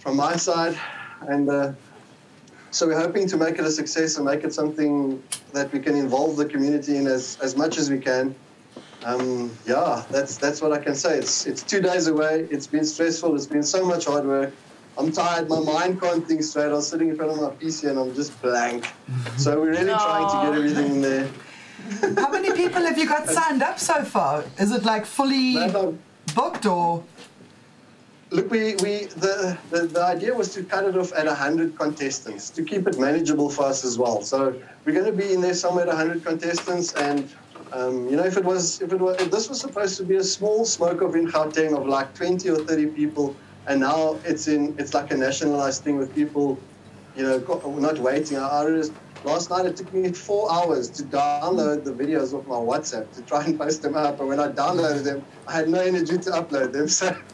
[0.02, 0.78] from my side.
[1.22, 1.74] And uh,
[2.72, 5.22] so we're hoping to make it a success and make it something
[5.54, 8.36] that we can involve the community in as, as much as we can.
[9.04, 11.18] Um, yeah, that's that's what I can say.
[11.18, 12.48] It's it's two days away.
[12.52, 13.36] It's been stressful.
[13.36, 14.54] It's been so much hard work.
[14.96, 15.50] I'm tired.
[15.50, 16.72] My mind can't think straight.
[16.72, 18.88] I'm sitting in front of my PC and I'm just blank.
[19.38, 21.30] So we're really trying to get everything in there.
[22.16, 24.44] How many people have you got signed up so far?
[24.60, 25.56] Is it like fully
[26.36, 27.04] booked or?
[28.34, 32.50] Look, we, we the, the, the idea was to cut it off at 100 contestants
[32.52, 34.22] to keep it manageable for us as well.
[34.22, 37.30] So we're going to be in there somewhere at 100 contestants, and
[37.74, 40.16] um, you know, if it was if it was if this was supposed to be
[40.16, 43.36] a small smoke off in Gauteng of like 20 or 30 people,
[43.68, 46.58] and now it's in it's like a nationalized thing with people,
[47.16, 47.40] you know,
[47.80, 48.38] not waiting.
[48.38, 48.94] I, I just,
[49.24, 53.22] last night it took me four hours to download the videos off my WhatsApp to
[53.24, 56.30] try and post them up, and when I downloaded them, I had no energy to
[56.32, 56.88] upload them.
[56.88, 57.16] So.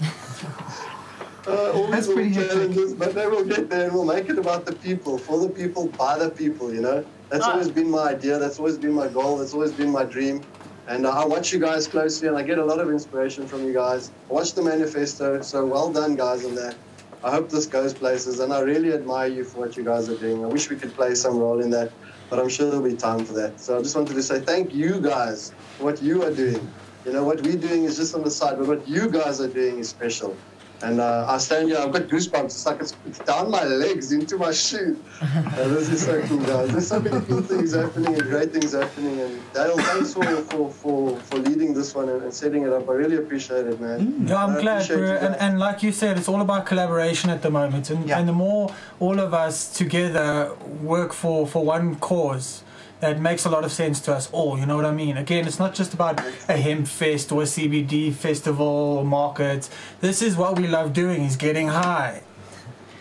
[1.47, 2.75] Uh, all That's these pretty little hectic.
[2.75, 5.47] challenges, but they will get there and we'll make it about the people, for the
[5.47, 7.05] people, by the people, you know?
[7.29, 7.51] That's Ah.
[7.53, 10.41] always been my idea, that's always been my goal, that's always been my dream.
[10.89, 13.63] And uh, I watch you guys closely and I get a lot of inspiration from
[13.65, 14.11] you guys.
[14.29, 16.75] I watch the manifesto, so well done, guys, on that.
[17.23, 20.17] I hope this goes places and I really admire you for what you guys are
[20.17, 20.43] doing.
[20.43, 21.93] I wish we could play some role in that,
[22.29, 23.59] but I'm sure there'll be time for that.
[23.59, 26.73] So I just wanted to say thank you guys for what you are doing.
[27.05, 29.51] You know, what we're doing is just on the side, but what you guys are
[29.51, 30.43] doing is special.
[30.83, 32.45] And uh, I stand here, I've got goosebumps.
[32.45, 34.97] It's like it's, it's down my legs into my shoes.
[35.57, 36.69] Uh, this is so cool, guys.
[36.69, 39.19] There's so many cool things happening and great things happening.
[39.19, 42.87] And Dale, thanks for, for, for, for leading this one and, and setting it up.
[42.87, 44.27] I really appreciate it, man.
[44.27, 45.15] Yeah, I'm glad, bro.
[45.15, 47.89] And, and like you said, it's all about collaboration at the moment.
[47.89, 48.19] And, Yeah.
[48.19, 52.61] and the more all of us together work for, for one cause,
[52.99, 54.57] that makes a lot of sense to us all.
[54.57, 55.17] You know what I mean?
[55.17, 59.69] Again, it's not just about a hemp fest or a CBD festival or market.
[60.01, 62.21] This is what we love doing: is getting high,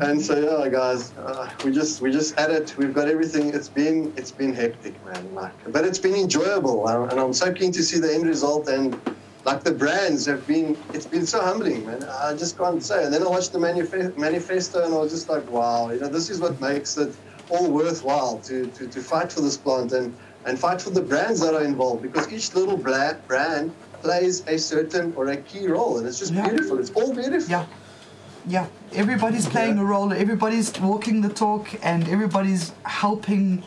[0.00, 2.76] And so yeah, guys, uh, we just we just at it.
[2.78, 3.52] We've got everything.
[3.54, 5.34] It's been it's been hectic, man.
[5.34, 8.68] Like, but it's been enjoyable, uh, and I'm so keen to see the end result.
[8.68, 9.00] And
[9.44, 12.04] like the brands have been, it's been so humbling, man.
[12.04, 13.04] I just can't say.
[13.04, 16.08] And then I watched the manifest, manifesto, and I was just like, wow, you know,
[16.08, 17.16] this is what makes it
[17.48, 21.40] all worthwhile to to, to fight for this plant and and fight for the brands
[21.40, 25.98] that are involved because each little bla- brand plays a certain or a key role,
[25.98, 26.48] and it's just Yeah.
[26.48, 26.78] beautiful.
[26.78, 27.50] It's all beautiful.
[27.50, 27.66] Yeah.
[28.46, 28.66] Yeah.
[28.92, 33.62] Everybody's playing a role, everybody's walking the talk, and everybody's helping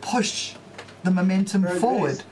[0.00, 0.54] push
[1.02, 2.16] the momentum Very forward.
[2.16, 2.24] nice.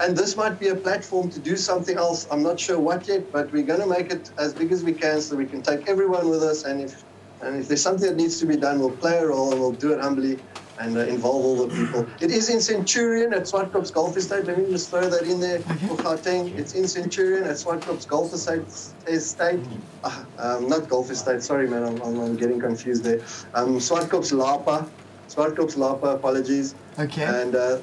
[0.00, 2.26] And this might be a platform to do something else.
[2.30, 4.92] I'm not sure what yet, but we're going to make it as big as we
[4.92, 6.64] can so we can take everyone with us.
[6.64, 7.04] And if
[7.42, 9.72] and if there's something that needs to be done, we'll play a role and we'll
[9.72, 10.38] do it humbly
[10.78, 12.06] and uh, involve all the people.
[12.20, 14.44] It is in Centurion at Swartkop's Golf Estate.
[14.44, 16.56] Let me just throw that in there for Gauteng.
[16.58, 18.64] It's in Centurion at Swartkop's Golf Estate.
[19.06, 19.60] Estate.
[20.02, 21.42] Ah, um, not Golf Estate.
[21.42, 21.84] Sorry, man.
[21.84, 23.20] I'm, I'm, I'm getting confused there.
[23.54, 24.88] Um, Swartkop's Lapa.
[25.28, 26.08] Swartkop's Lapa.
[26.08, 26.74] Apologies.
[26.98, 27.24] Okay.
[27.24, 27.78] And uh,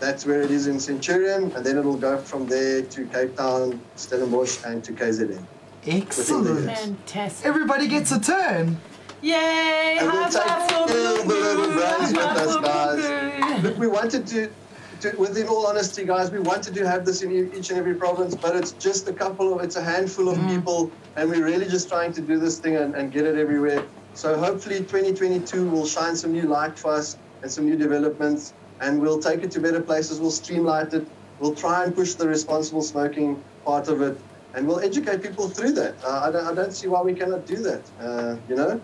[0.00, 3.80] that's where it is in Centurion, and then it'll go from there to Cape Town,
[3.96, 5.44] Stellenbosch, and to KZN.
[5.86, 6.70] Excellent.
[6.70, 7.46] Fantastic.
[7.46, 8.78] Everybody gets a turn.
[9.24, 9.96] Yay!
[10.00, 11.72] And we'll High five take for all Boo!
[11.72, 13.62] brands with High us, five for guys.
[13.62, 13.68] Boo!
[13.68, 14.50] Look, we wanted to,
[15.00, 18.34] to, within all honesty, guys, we wanted to have this in each and every province,
[18.34, 21.88] but it's just a couple of, it's a handful of people, and we're really just
[21.88, 23.86] trying to do this thing and, and get it everywhere.
[24.12, 29.00] So hopefully 2022 will shine some new light for us and some new developments, and
[29.00, 30.20] we'll take it to better places.
[30.20, 31.06] We'll streamline it.
[31.40, 34.20] We'll try and push the responsible smoking part of it,
[34.52, 35.94] and we'll educate people through that.
[36.04, 37.82] Uh, I, don't, I don't see why we cannot do that.
[37.98, 38.78] Uh, you know.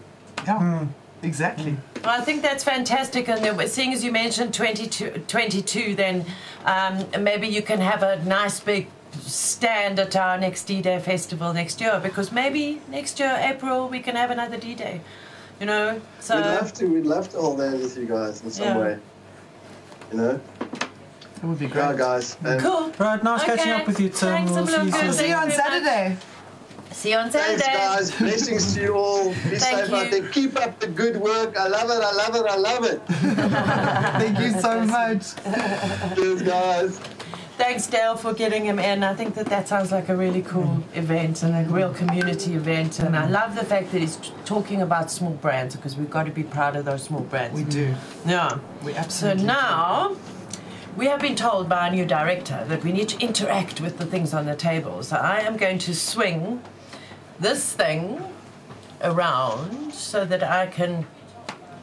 [0.47, 0.87] Yeah.
[1.23, 1.77] Exactly.
[2.03, 3.29] Well, I think that's fantastic.
[3.29, 6.25] And seeing as you mentioned 22, 22 then
[6.65, 8.89] um, maybe you can have a nice big
[9.21, 14.17] stand at our next D-Day festival next year because maybe next year, April, we can
[14.17, 15.01] have another D-Day.
[15.59, 16.01] You know?
[16.21, 16.87] So, we'd love to.
[16.87, 18.79] We'd love to hold hands with you guys in some Yeah.
[18.79, 18.99] way.
[20.11, 20.41] You know.
[20.61, 21.99] That would be Yeah, great.
[21.99, 22.37] guys.
[22.43, 22.93] And cool.
[22.99, 24.29] Right, nice catching up with you, Tim.
[24.29, 25.13] Thanks, We'll see you soon.
[25.13, 25.67] See you on Thank much.
[25.85, 26.17] Saturday.
[26.93, 27.63] See you on Saturday.
[27.63, 28.19] Thanks, guys.
[28.19, 29.29] Blessings to you all.
[29.29, 30.21] Be Thank safe out you.
[30.21, 30.31] there.
[30.31, 31.57] Keep up the good work.
[31.57, 32.03] I love it.
[32.03, 32.47] I love it.
[32.47, 33.01] I love it.
[34.21, 35.35] Thank you so much.
[36.17, 37.01] Cheers, guys.
[37.57, 39.03] Thanks, Dale, for getting him in.
[39.05, 43.01] I think that that sounds like a really cool event and a real community event.
[43.01, 46.25] And I love the fact that he's t- talking about small brands because we've got
[46.25, 47.61] to be proud of those small brands.
[47.61, 47.89] We do.
[47.91, 48.31] Mm-hmm.
[48.31, 48.59] Yeah.
[48.83, 49.41] We absolutely.
[49.41, 50.17] So now
[50.97, 54.07] we have been told by our new director that we need to interact with the
[54.07, 55.03] things on the table.
[55.03, 56.63] So I am going to swing
[57.41, 58.23] this thing
[59.03, 61.07] around so that I can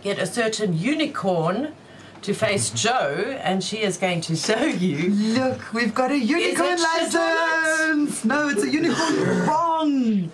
[0.04, 1.74] get a certain unicorn
[2.22, 5.10] to face Joe, and she is going to show you.
[5.10, 7.90] Look, we've got a unicorn shit or not?
[7.90, 8.26] license.
[8.26, 9.48] No, it's a unicorn.
[9.48, 10.32] Wrong.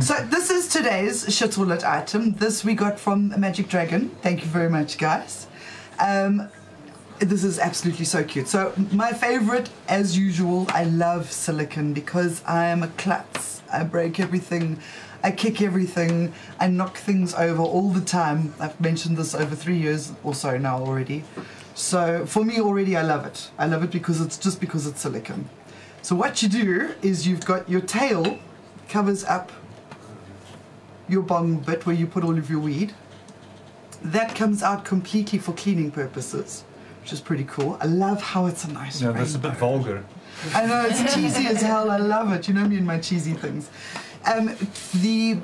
[0.00, 2.34] So this is today's shit or lit item.
[2.34, 4.10] This we got from Magic Dragon.
[4.22, 5.48] Thank you very much, guys.
[5.98, 6.48] Um,
[7.18, 8.46] this is absolutely so cute.
[8.46, 13.57] So my favorite, as usual, I love silicon because I am a klutz.
[13.72, 14.78] I break everything.
[15.22, 16.32] I kick everything.
[16.60, 18.54] I knock things over all the time.
[18.60, 21.24] I've mentioned this over three years or so now already.
[21.74, 23.50] So for me already, I love it.
[23.58, 25.48] I love it because it's just because it's silicon.
[26.02, 28.38] So what you do is you've got your tail
[28.88, 29.52] covers up
[31.08, 32.94] your bong bit where you put all of your weed.
[34.02, 36.64] That comes out completely for cleaning purposes,
[37.02, 37.76] which is pretty cool.
[37.80, 40.04] I love how it's a nice Yeah, that's a bit vulgar.
[40.54, 41.90] I know it's cheesy as hell.
[41.90, 42.48] I love it.
[42.48, 43.70] You know me and my cheesy things.
[44.26, 44.56] Um,
[44.94, 45.38] the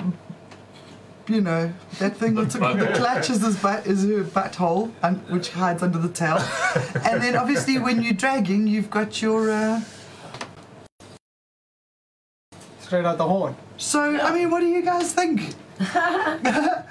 [1.27, 5.49] you know, that thing that's the clutch is his butt is her butthole, and which
[5.49, 6.37] hides under the tail.
[7.03, 9.51] and then obviously when you're dragging, you've got your.
[9.51, 9.81] Uh,
[12.79, 13.55] Straight out the horn.
[13.77, 15.55] so I mean, what do you guys think?
[15.79, 16.83] I,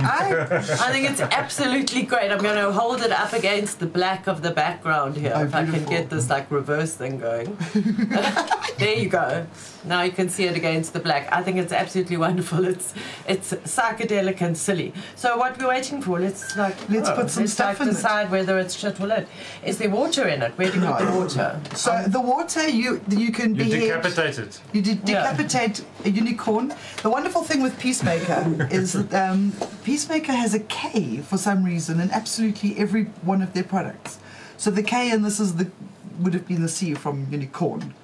[0.00, 2.30] I think it's absolutely great.
[2.30, 5.32] I'm going to hold it up against the black of the background here.
[5.34, 7.56] Oh, if I can get this like reverse thing going.
[8.78, 9.46] there you go.
[9.84, 11.28] Now you can see it against the black.
[11.32, 12.64] I think it's absolutely wonderful.
[12.64, 12.94] It's
[13.26, 14.92] it's psychedelic and silly.
[15.16, 16.18] So what we're waiting for?
[16.20, 17.96] Let's like Let's oh, put some let's stuff like in it.
[17.96, 19.28] decide whether it's shit or lit.
[19.64, 20.52] Is there water in it?
[20.58, 21.60] Where do you put the water?
[21.74, 23.80] so the water you you can You behead.
[24.02, 24.60] decapitate it.
[24.72, 25.22] You did Yeah.
[25.22, 26.74] decapitate a unicorn.
[27.02, 29.52] The wonderful thing with Piecemaker is that um,
[29.84, 34.18] Piecemaker has a K for some reason in absolutely every one of their products.
[34.56, 35.70] So the K and this is the
[36.18, 37.94] would have been the C from unicorn.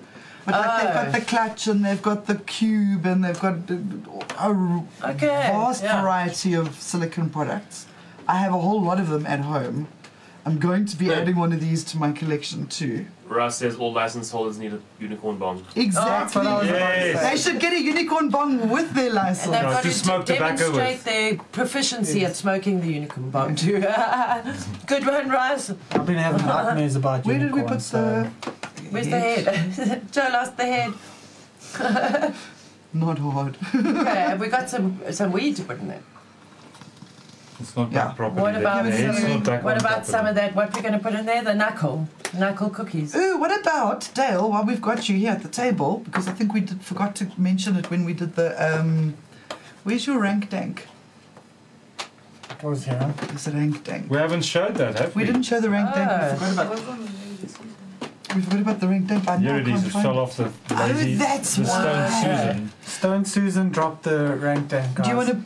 [0.47, 1.13] But like they've got Oh.
[1.13, 3.79] the clutch and they've got the cube and they've got a,
[4.41, 6.03] a Okay, vast yeah.
[6.03, 7.87] variety of silicon products.
[8.29, 9.89] I have a whole lot of them at home.
[10.47, 11.15] I'm going to be Yeah.
[11.21, 13.07] adding one of these to my collection too.
[13.27, 15.65] Russ says all license holders need a unicorn bong.
[15.75, 16.43] Exactly.
[16.47, 17.23] Oh, what I was about to Yes.
[17.31, 19.55] They should get a unicorn bong with their license.
[19.57, 19.73] And license.
[19.73, 21.05] they've No, got to to, smoke tobacco demonstrate with.
[21.05, 23.81] their proficiency at smoking the unicorn bong too.
[24.87, 25.71] Good one, Russ.
[25.93, 27.31] I've been having nightmares about you.
[27.33, 28.53] Where did we put unicorns, so- the?
[28.95, 30.03] Where's the head?
[30.13, 30.93] Joe lost the head.
[32.95, 33.57] Not hard.
[33.75, 36.03] Okay, have we got some some weed to put in there?
[37.59, 38.05] It's not Yeah.
[38.07, 38.43] done properly.
[38.43, 40.55] What about The head's some, not what about some of that?
[40.55, 41.43] What we're going to put in there?
[41.43, 43.15] The knuckle, knuckle cookies.
[43.17, 44.49] Ooh, what about Dale?
[44.51, 47.27] While we've got you here at the table, because I think we did forgot to
[47.37, 48.49] mention it when we did the.
[48.67, 49.15] Um,
[49.85, 50.87] where's your Lank Dank?
[52.61, 53.13] What was here?
[53.35, 54.11] Is it Lank Dank?
[54.11, 55.23] We haven't showed that, have we?
[55.23, 56.11] We didn't show the Lank Dank.
[56.11, 56.33] Oh.
[56.33, 57.24] We forgot about.
[58.35, 59.29] We forgot about the Lank Dank.
[59.29, 59.75] I Here now it is.
[59.75, 61.15] can't It find fell off the Oh, lazy.
[61.15, 62.23] that's the stone why.
[62.23, 62.73] Susan.
[62.83, 65.03] Stone Susan dropped the Lank Dank.
[65.03, 65.37] Do you want to.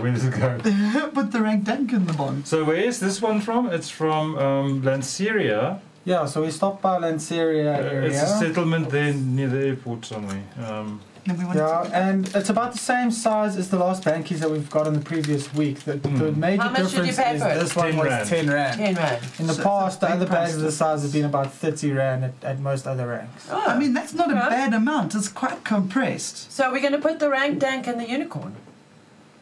[0.00, 0.58] Where does it go?
[0.58, 2.46] to put the Lank Dank in the bond?
[2.46, 3.66] So where is this one from?
[3.70, 5.80] It's from um, Lanseria.
[6.04, 8.08] Yeah, so we stopped by Lanseria Uh, area.
[8.08, 10.42] it's a settlement there near the airport somewhere.
[10.66, 14.38] Um, And we want Yeah, and it's about the same size as the last bankies
[14.40, 15.78] that we've got in the previous week.
[15.84, 16.36] The, the Mm.
[16.36, 17.58] major How much did you difference pay is for it?
[17.60, 18.28] this one 10 was rand.
[18.28, 18.76] 10 rand.
[18.78, 19.22] Ten rand.
[19.38, 21.52] In the So past, the big other bags price of this size have been about
[21.52, 23.46] 30 rand at, at most other ranks.
[23.50, 23.62] Oh.
[23.66, 24.48] I mean, that's not a Yeah.
[24.48, 25.14] bad amount.
[25.14, 26.50] It's quite compressed.
[26.52, 28.56] so we're going to put the Lank Dank and the unicorn.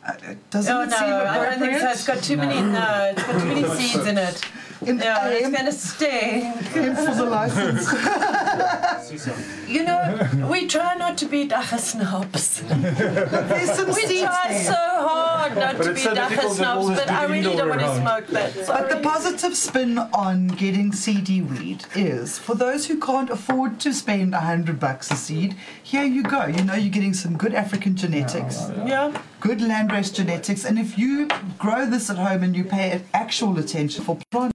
[0.07, 1.89] Uh, uh, doesn't oh it no, seem I don't think so.
[1.91, 2.07] It's appropriate?
[2.07, 2.61] got too many.
[2.61, 4.41] No, it's got too many seeds in it.
[4.83, 6.53] In Yeah, it's aim, going to stay.
[6.75, 7.87] aim for the license.
[9.71, 12.61] You know, we try not to be dagga snobs.
[12.63, 14.65] There's some We seeds try there.
[14.65, 17.11] so hard not But to it's be so dagga difficult with all snobs, this but
[17.11, 18.01] I big really don't indoor want to around.
[18.03, 18.67] smoke that.
[18.67, 23.93] But the positive spin on getting CD weed is for those who can't afford to
[23.93, 26.47] spend a hundred bucks a seed, here you go.
[26.47, 29.13] You know you're getting some good African genetics, Yeah.
[29.41, 34.03] good landrace genetics, and if you grow this at home and you pay actual attention
[34.05, 34.53] for plant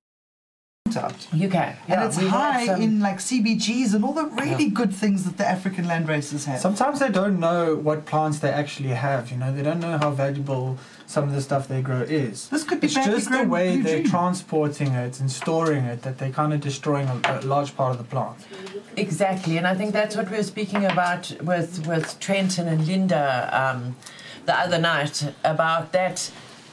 [0.95, 1.27] out.
[1.33, 1.75] You can.
[1.87, 5.45] And it's high some- in like CBGs and all the really good things that the
[5.47, 6.59] African land races have.
[6.59, 10.11] Sometimes they don't know what plants they actually have, you know, they don't know how
[10.11, 12.49] valuable some of the stuff they grow is.
[12.49, 14.09] this could be It's just the way blue they're dream.
[14.11, 17.97] transporting it and storing it that they're kind of destroying a, a large part of
[17.97, 18.37] the plant.
[18.95, 23.49] Exactly, and I think that's what we were speaking about with with Trenton and Linda
[23.51, 23.95] um,
[24.45, 26.31] the other night about that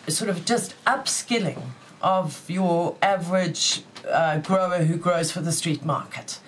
[0.08, 1.60] sort of just upskilling
[2.00, 6.38] of your average uh, grower who grows for the street market.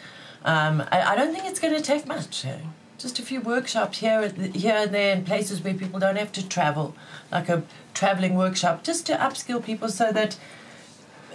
[0.44, 2.44] Um, I, I don't think it's going to take much.
[2.44, 2.58] eh?
[2.98, 6.48] Just a few workshops here, here and there, in places where people don't have to
[6.48, 6.94] travel,
[7.32, 7.62] like a
[7.92, 10.36] traveling workshop, just to upskill people so that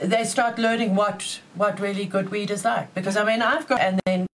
[0.01, 2.93] they start learning what what really good weed is like.
[2.93, 4.25] Because I mean, I've got and then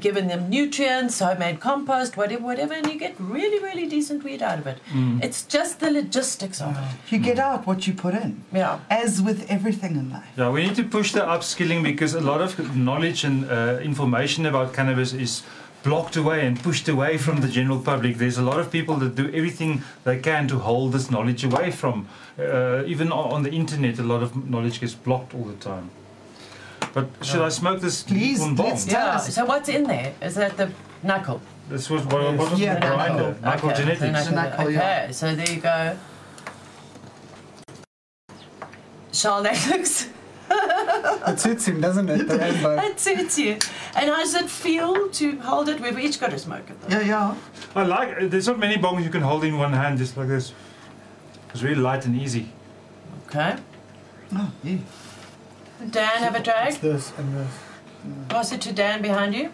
[0.00, 4.58] given them nutrients, homemade compost, whatever, whatever, and you get really, really decent weed out
[4.58, 4.78] of it.
[5.22, 7.12] It's just the logistics of it.
[7.12, 8.78] You get out what you put in, Yeah.
[8.88, 10.24] as with everything in life.
[10.36, 14.46] yeah, we need to push the upskilling because a lot of knowledge and uh, information
[14.46, 15.42] about cannabis is
[15.82, 18.16] blocked away and pushed away from the general public.
[18.16, 21.70] There's a lot of people that do everything they can to hold this knowledge away
[21.72, 22.06] from.
[22.38, 25.90] Uh, even on the internet, a lot of knowledge gets blocked all the time.
[26.94, 28.66] But should I smoke this Please, one bomb?
[28.66, 29.14] let's- Tell Yeah.
[29.16, 29.34] us.
[29.34, 30.14] So what's in there?
[30.22, 30.70] Is that the
[31.02, 31.40] knuckle?
[31.68, 33.14] This was what, what was Yeah, the the grinder?
[33.22, 33.42] knuckle.
[33.42, 34.00] Knuckle Okay, genetics.
[34.00, 34.30] the knuckle.
[34.30, 35.10] The knuckle, okay, yeah.
[35.10, 35.96] so there you go.
[39.12, 40.08] Charles, that looks
[41.26, 42.28] It suits him, doesn't it?
[42.28, 42.76] The rainbow.
[42.82, 43.52] that suits you.
[43.96, 45.80] And how does it feel to hold it?
[45.80, 46.80] We've each got to smoke it.
[46.82, 46.98] Though.
[46.98, 47.34] Yeah, yeah.
[47.74, 48.08] I like.
[48.18, 48.30] it.
[48.30, 50.52] There's not many bongs you can hold in one hand just like this.
[51.52, 52.52] It's really light and easy.
[53.26, 53.56] Okay.
[54.36, 54.76] Oh, yeah.
[55.90, 56.74] Dan, have a It's drag.
[56.80, 57.52] this and this.
[58.28, 59.50] Pass it to Dan behind you.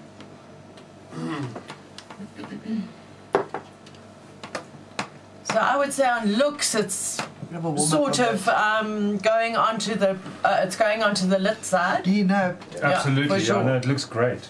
[5.45, 7.19] So I would say on looks, it's
[7.53, 11.65] Have a warm-up sort of um, going onto the uh, it's going onto the lit
[11.65, 12.05] side.
[12.05, 12.57] Do you know?
[12.81, 13.57] Absolutely, for sure.
[13.57, 14.49] yeah, no, it looks great.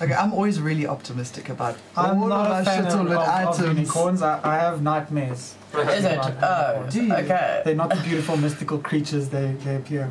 [0.00, 3.12] Okay, I'm always really optimistic about I'm all not a our fan of, shuttle of,
[3.12, 3.78] of items.
[3.78, 4.22] unicorns.
[4.22, 5.54] I, I have nightmares.
[5.74, 6.18] Is it?
[6.20, 7.14] Oh, oh Do you?
[7.14, 7.62] okay.
[7.64, 10.10] They're not the beautiful mystical creatures they, they appear.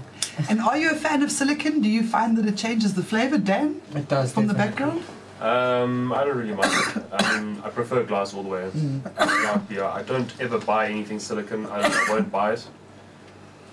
[0.50, 1.82] And are you a fan of silicon?
[1.82, 4.32] Do you find that it changes the flavor, Dan, It does.
[4.32, 5.02] from the definitely.
[5.02, 5.04] background?
[5.42, 7.04] Um, I don't really mind it.
[7.12, 8.64] I mean, I prefer glass all the way.
[8.74, 9.72] Yeah, mm.
[9.72, 11.66] yeah, I don't ever buy anything silicon.
[11.66, 12.68] I, I won't buy it.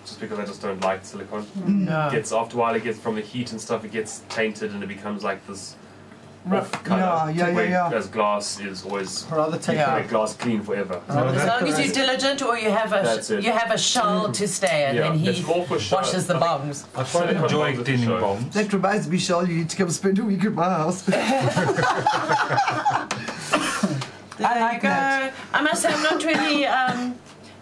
[0.05, 1.43] Just because I just don't like silicon.
[1.43, 1.69] Mm.
[1.85, 2.09] No.
[2.09, 3.85] It gets after a while, it gets from the heat and stuff.
[3.85, 5.77] It gets tainted and it becomes like this
[6.47, 7.01] Right, off color.
[7.01, 7.91] yeah, yeah, yeah, where- yeah.
[7.93, 9.97] As glass is always I'd rather take Yeah.
[9.99, 11.01] make glass clean forever.
[11.09, 13.43] I'd As long as the you're diligent, or you have a That's it.
[13.45, 15.97] you have a shell to stay in, yeah, and he it's more for show.
[15.97, 16.85] washes the bongs.
[16.95, 18.21] I quite Silicon enjoy bombs at the cleaning show.
[18.21, 18.55] bombs.
[18.55, 21.03] That reminds me, Shell, you need to come spend a week at my house.
[21.03, 21.19] There
[24.41, 24.89] I like you go.
[24.89, 25.35] that.
[25.53, 27.15] I must say, I'm not really um,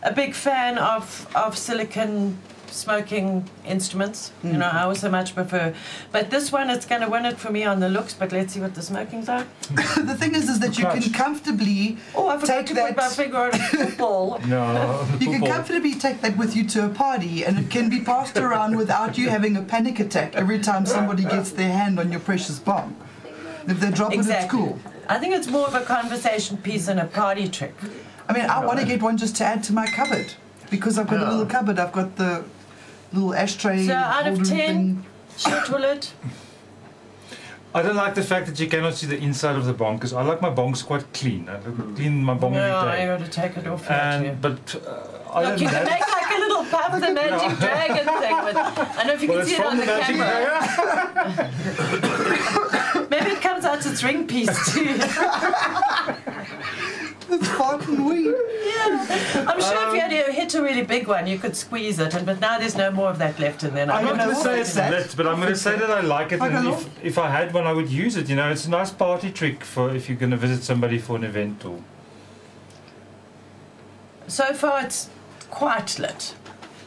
[0.02, 2.36] a big fan of of silicon
[2.76, 4.30] smoking instruments.
[4.42, 4.58] You Hmm.
[4.58, 5.74] know, I also much prefer.
[6.12, 8.14] But this one, it's going to win it for me on the looks.
[8.14, 9.44] But let's see what the smokings are.
[9.96, 11.12] the thing is, is that you can Clutch.
[11.12, 13.12] comfortably, Oh, I forgot Take to put my that.
[13.12, 14.40] finger on a football.
[14.46, 18.00] No, you can comfortably take that with you to a party, and it can be
[18.00, 22.10] passed around without you having a panic attack every time somebody gets their hand on
[22.12, 22.94] your precious bomb.
[23.66, 24.48] If they drop it at Exactly.
[24.48, 24.78] school.
[25.08, 27.74] I think it's more of a conversation piece than a party trick.
[28.28, 30.34] I mean, I want to get one just to add to my cupboard
[30.70, 31.78] because I've got a little cupboard.
[31.78, 32.44] I've got the
[33.12, 33.86] little ashtray.
[33.86, 34.56] So out of holder 10?
[34.56, 35.04] thing.
[35.36, 36.12] Shit, will it?
[37.74, 40.12] I don't like the fact that you cannot see the inside of the bong because
[40.14, 41.46] I like my bongs quite clean.
[41.48, 41.58] I
[41.94, 43.06] clean my bong No, every I day.
[43.06, 43.86] got to take it off.
[43.90, 44.26] now, too.
[44.28, 44.78] And but uh,
[45.30, 48.56] I Look, don't you can make like a little puff the magic dragon thing with.
[48.56, 48.58] I
[48.96, 51.50] don't know if you Well, can see it on the the, magic camera.
[53.10, 54.84] Maybe it comes out its ring piece too.
[57.28, 58.34] It's fucking weird.
[59.48, 62.14] I'm sure if you had to hit a really big one, you could squeeze it,
[62.14, 64.28] and but now there's no more of that left, and then I I'm don't going
[64.30, 64.80] to say to it's do.
[64.82, 66.40] lit, but I'm going to say that I like it.
[66.40, 68.28] I And if, if I had one, I would use it.
[68.28, 71.16] You know, it's a nice party trick for if you're going to visit somebody for
[71.16, 71.82] an event or.
[74.28, 75.08] So far, it's
[75.50, 76.34] quite lit.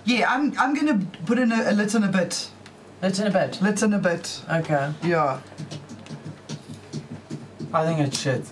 [0.05, 2.49] Yeah, I'm, I'm going to put in a, a lit in a bit.
[3.01, 3.61] Lit in a bit.
[3.61, 4.41] Lit in a bit.
[4.51, 4.91] Okay.
[5.03, 5.39] Yeah.
[7.73, 8.43] I think it's shit.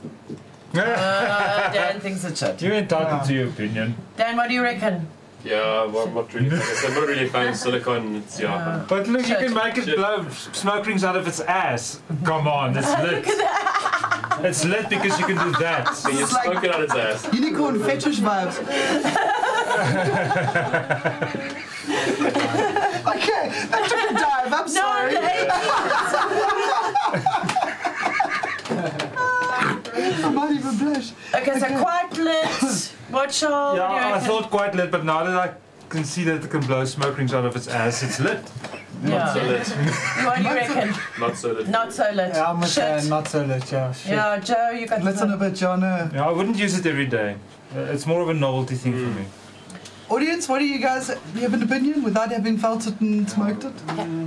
[0.77, 2.61] Uh, Dan thinks it's shit.
[2.61, 3.27] You're entitled Yeah.
[3.27, 3.95] to your opinion.
[4.17, 5.07] Dan, what do you reckon?
[5.43, 6.49] Yeah, well, I'm not really.
[6.49, 8.15] Like I said, I'm not really a fan of silicon.
[8.17, 8.55] It's yeah.
[8.55, 9.39] Uh, But look, you Shit.
[9.39, 9.95] can make it Shit.
[9.95, 12.01] blow smoke rings out of its ass.
[12.25, 13.23] Come on, it's lit.
[14.45, 15.95] It's lit because you can do that.
[15.95, 17.27] So you It's like- smoke it out its ass.
[17.33, 18.57] Unicorn fetish vibes.
[23.07, 24.53] okay, that took a dive.
[24.53, 25.13] I'm sorry.
[25.13, 25.21] the
[30.23, 30.31] I
[30.87, 31.41] might even blush.
[31.41, 32.93] Okay, so quite lit.
[33.11, 34.27] Watch shall Yeah, you I reckon?
[34.27, 35.53] thought quite lit, but now that I
[35.89, 38.39] can see that it can blow smoke rings out of its ass, it's lit.
[39.03, 39.33] Yeah.
[39.33, 39.67] So lit.
[40.25, 40.93] What do you reckon?
[41.19, 41.67] Not so lit.
[41.67, 42.31] Not so lit.
[42.33, 42.83] Yeah, I'm with Shit.
[42.83, 43.71] uh, not so lit.
[43.71, 44.11] Yeah, shit.
[44.11, 45.83] Yeah, Joe, you got Lit in a bit, John.
[45.83, 47.35] Uh, Yeah, I wouldn't use it every day.
[47.75, 49.25] Uh, It's more of a novelty thing for me.
[50.09, 53.63] Audience, what do you guys you have an opinion without having felt it and smoked
[53.65, 53.79] it?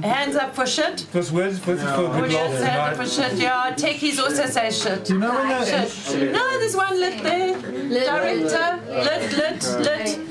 [0.05, 1.03] Hands up for shit.
[1.03, 3.33] It was worth, worth it for a good Audience, laugh hands up for shit.
[3.39, 5.05] Yeah, techies also say shit.
[5.05, 6.33] Do you know when ah, the Shit.
[6.33, 7.61] No, there's one lit there.
[7.61, 10.30] Director, lit, lit, lit.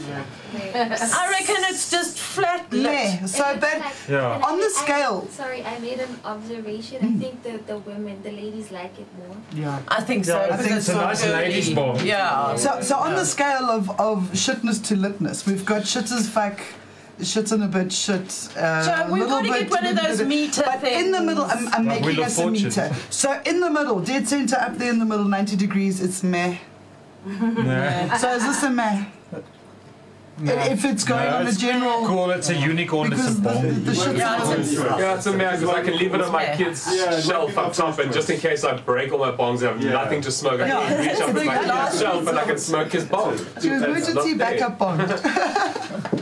[0.76, 2.84] I reckon it's just flat lit.
[2.94, 4.42] Yeah, so but Yeah.
[4.50, 5.28] on the scale.
[5.32, 6.98] sorry, I made an observation.
[7.04, 9.36] I think the, the women, the ladies like it more.
[9.54, 9.80] Yeah.
[9.88, 10.36] I think so.
[10.38, 11.34] Yeah, I because think it's a so nice girly.
[11.50, 12.02] ladies' ball.
[12.02, 12.56] Yeah.
[12.56, 16.60] So, so on the scale of, of shitness to litness, we've got shit as fuck,
[17.22, 18.50] shit in a bit, shit.
[18.58, 20.28] Uh, So we've little got to bit, get one of those bit.
[20.28, 21.06] meter But things.
[21.06, 22.64] in the middle, I'm, I'm Like making Wheel of us a Fortune.
[22.66, 22.96] meter.
[23.10, 26.58] So in the middle, dead center up there in the middle, 90 degrees, it's meh.
[27.28, 28.16] Yeah.
[28.18, 29.06] So is this a meh?
[30.42, 32.06] If it's going No, on a it's general.
[32.08, 33.84] Cool, it's a unicorn, it's a Because the, bomb.
[33.84, 36.32] the shit Yeah, it's a- Yeah, it's a man because I can leave it on
[36.32, 36.56] my Yeah.
[36.56, 39.82] kid's shelf up top, and just in case I break all my bongs, I have
[39.84, 39.92] Yeah.
[39.92, 40.62] nothing to smoke.
[40.62, 40.88] I Yeah.
[40.88, 41.86] can reach up with my Yeah.
[41.90, 43.38] kid's shelf and I can smoke his bong.
[43.38, 45.02] to That's emergency backup bond.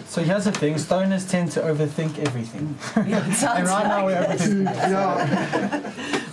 [0.10, 4.16] So here's the thing: stoners tend to overthink everything, Yeah, it and right now we're
[4.16, 4.66] overthinking.
[4.90, 5.80] yeah.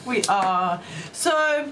[0.07, 0.81] We are.
[1.13, 1.67] So,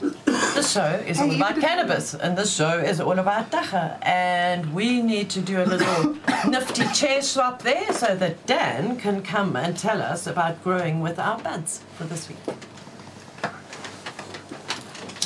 [0.00, 3.98] this show is all about cannabis, and this show is all about dagga.
[4.02, 6.16] And we need to do a little
[6.48, 11.18] nifty chair swap there so that Dan can come and tell us about growing with
[11.18, 12.38] our buds for this week.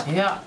[0.07, 0.41] Yeah.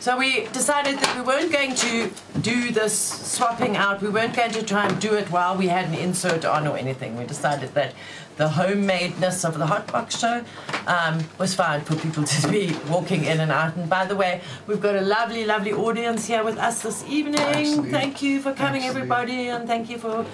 [0.00, 2.10] So we decided that we weren't going to
[2.42, 4.02] do this swapping out.
[4.02, 6.76] We weren't going to try and do it while we had an insert on or
[6.76, 7.16] anything.
[7.16, 7.94] We decided that
[8.36, 10.44] the homemadeness of the hot box show
[10.86, 13.76] um, was fine for people to be walking in and out.
[13.76, 17.40] And by the way, we've got a lovely, lovely audience here with us this evening.
[17.40, 17.90] Absolutely.
[17.90, 19.00] Thank you for coming, Absolutely.
[19.02, 20.24] everybody, and thank you for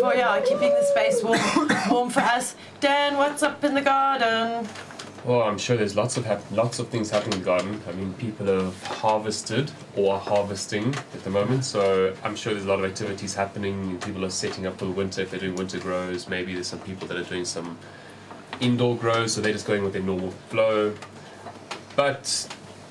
[0.00, 1.40] for yeah keeping the space warm,
[1.90, 2.56] warm for us.
[2.80, 4.66] Dan, what's up in the garden?
[5.24, 7.80] Well, I'm sure there's lots of hap- lots of things happening in the garden.
[7.88, 12.66] I mean, people have harvested or are harvesting at the moment, so I'm sure there's
[12.66, 13.98] a lot of activities happening.
[14.00, 16.28] People are setting up for the winter if they're doing winter grows.
[16.28, 17.78] Maybe there's some people that are doing some
[18.60, 20.92] indoor grows, so they're just going with their normal flow.
[21.94, 22.48] But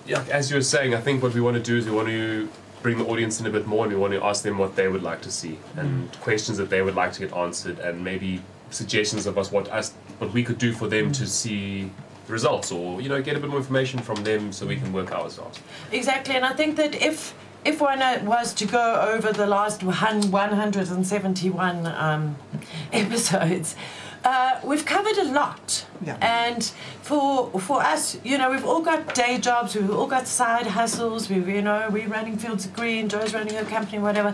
[0.08, 2.08] yeah, as you were saying, I think what we want to do is we want
[2.08, 2.48] to
[2.82, 4.88] bring the audience in a bit more, and we want to ask them what they
[4.88, 6.20] would like to see and mm.
[6.22, 9.92] questions that they would like to get answered, and maybe suggestions of us what us
[10.20, 11.28] what we could do for them to mm.
[11.28, 11.92] see
[12.28, 15.12] results, or you know, get a bit more information from them so we can work
[15.12, 15.60] ours out.
[15.92, 19.84] Exactly, and I think that if if one uh, was to go over the last
[19.84, 22.36] 171 um,
[22.92, 23.76] episodes,
[24.24, 25.86] uh, we've covered a lot.
[26.04, 26.18] Yeah.
[26.22, 26.64] And
[27.02, 31.30] for for us, you know, we've all got day jobs, we've all got side hustles.
[31.30, 34.34] We, you know, we're running Fields of Green, Joe's running her company, whatever.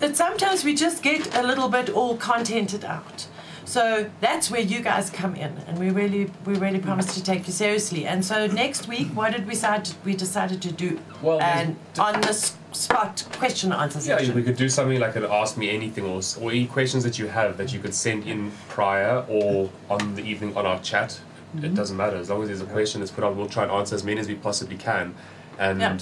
[0.00, 3.26] That sometimes we just get a little bit all contented out.
[3.70, 7.46] So that's where you guys come in, and we really, we really promise to take
[7.46, 8.04] you seriously.
[8.04, 9.88] And so next week, what did we decide?
[10.04, 14.34] We decided to do Well, an on the spot question and answer Yeah, session.
[14.34, 17.28] we could do something like an ask me anything or, or any questions that you
[17.28, 21.20] have that you could send in prior or on the evening on our chat.
[21.54, 21.74] It mm-hmm.
[21.74, 23.36] doesn't matter as long as there's a question that's put out.
[23.36, 25.14] We'll try and answer as many as we possibly can,
[25.60, 25.98] and Yeah.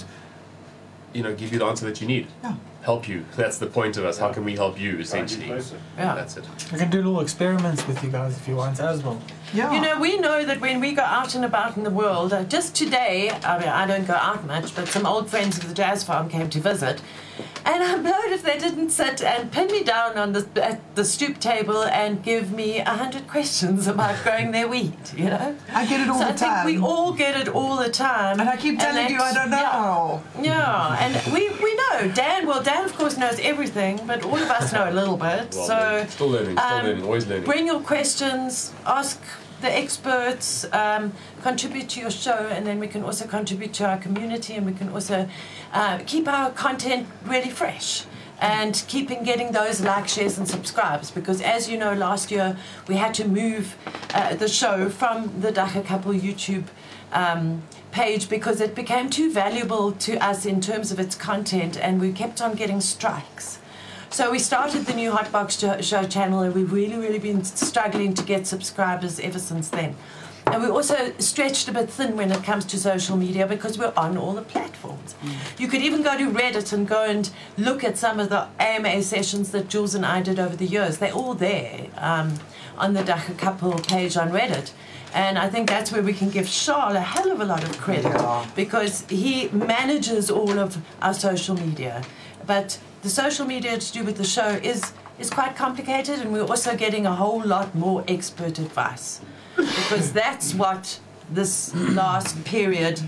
[1.13, 2.25] you know, give you the answer that you need.
[2.43, 2.55] Yeah.
[2.89, 3.23] Help you.
[3.37, 4.17] That's the point of us.
[4.17, 4.97] How can we help you?
[4.97, 6.15] Essentially, Yeah.
[6.15, 6.45] that's it.
[6.71, 9.21] We can do little experiments with you guys if you want as well.
[9.53, 9.71] Yeah.
[9.73, 12.43] You know, we know that when we go out and about in the world, uh,
[12.45, 15.73] just today, I mean, I don't go out much, but some old friends of the
[15.75, 16.99] jazz farm came to visit.
[17.65, 21.05] And I'm blowed if they didn't sit and pin me down on the, at the
[21.05, 25.55] stoop table and give me a hundred questions about growing their wheat, you know?
[25.73, 26.65] I get it all so the I think time.
[26.65, 28.39] we all get it all the time.
[28.39, 29.61] and I keep telling you I don't yeah.
[29.61, 30.23] know.
[30.41, 32.11] Yeah, and we, we know.
[32.13, 35.55] Dan, well, Dan, of course, knows everything, but all of us know a little bit.
[35.55, 37.45] Well, so still learning, still um, learning, always learning.
[37.45, 39.21] bring your questions, ask
[39.61, 41.11] the experts, um,
[41.41, 44.73] contribute to your show, and then we can also contribute to our community and we
[44.73, 45.27] can also
[45.73, 48.05] uh, keep our content really fresh.
[48.41, 52.55] And keeping getting those likes, shares, and subscribes because, as you know, last year
[52.87, 53.75] we had to move
[54.13, 56.63] uh, the show from the Dagga Couple YouTube
[57.11, 61.99] um, page because it became too valuable to us in terms of its content, and
[61.99, 63.59] we kept on getting strikes.
[64.11, 68.13] So we started the new Hotbox show, show channel, and we've really, really been struggling
[68.15, 69.95] to get subscribers ever since then.
[70.47, 73.93] And we also stretched a bit thin when it comes to social media because we're
[73.95, 75.13] on all the platforms.
[75.59, 79.03] You could even go to Reddit and go and look at some of the AMA
[79.03, 80.97] sessions that Jules and I did over the years.
[80.97, 82.39] They're all there um,
[82.79, 84.71] on the Dagga Couple page on Reddit.
[85.13, 87.77] And I think that's where we can give Charles a hell of a lot of
[87.79, 88.45] credit Yeah.
[88.55, 92.03] because he manages all of our social media.
[92.45, 96.45] But the social media to do with the show is is quite complicated, and we're
[96.45, 99.19] also getting a whole lot more expert advice
[99.57, 100.99] because that's what
[101.29, 103.01] this last period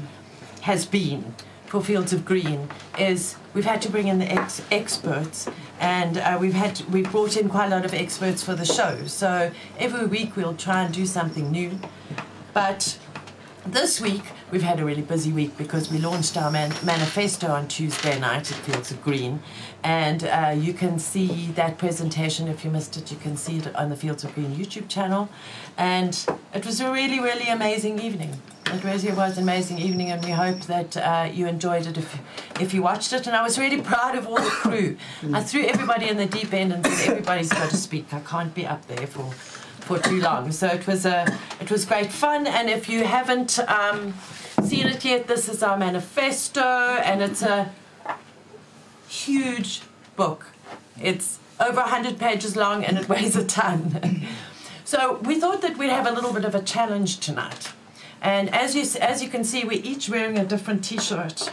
[0.61, 1.33] has been
[1.67, 2.67] for Fields of Green.
[2.99, 5.47] Is we've had to bring in the ex- experts,
[5.81, 8.65] and uh, we've had to, we've brought in quite a lot of experts for the
[8.65, 9.05] show.
[9.07, 11.79] So every week we'll try and do something new,
[12.53, 12.99] but
[13.65, 17.67] this week we've had a really busy week because we launched our man- manifesto on
[17.67, 18.51] Tuesday night.
[18.51, 19.41] At Fields of Green,
[19.83, 22.47] and uh, you can see that presentation.
[22.47, 25.29] If you missed it, you can see it on the Fields of Green YouTube channel,
[25.77, 26.13] and
[26.53, 28.41] it was a really, really amazing evening.
[28.67, 32.19] It really was an amazing evening, and we hope that uh, you enjoyed it if,
[32.59, 33.27] if you watched it.
[33.27, 34.97] And I was really proud of all the crew.
[35.33, 38.13] I threw everybody in the deep end and said, "Everybody's got to speak.
[38.13, 39.33] I can't be up there for."
[39.81, 40.51] for too long.
[40.51, 41.25] So it was a
[41.59, 42.45] it was great fun.
[42.45, 44.13] And if you haven't um,
[44.63, 47.71] seen it yet, this is our manifesto, and it's a
[49.11, 49.81] huge
[50.15, 50.47] book.
[50.99, 54.25] It's over 100 pages long and it weighs a ton.
[54.85, 57.71] so we thought that we'd have a little bit of a challenge tonight.
[58.21, 61.51] And as you as you can see, we're each wearing a different T-shirt.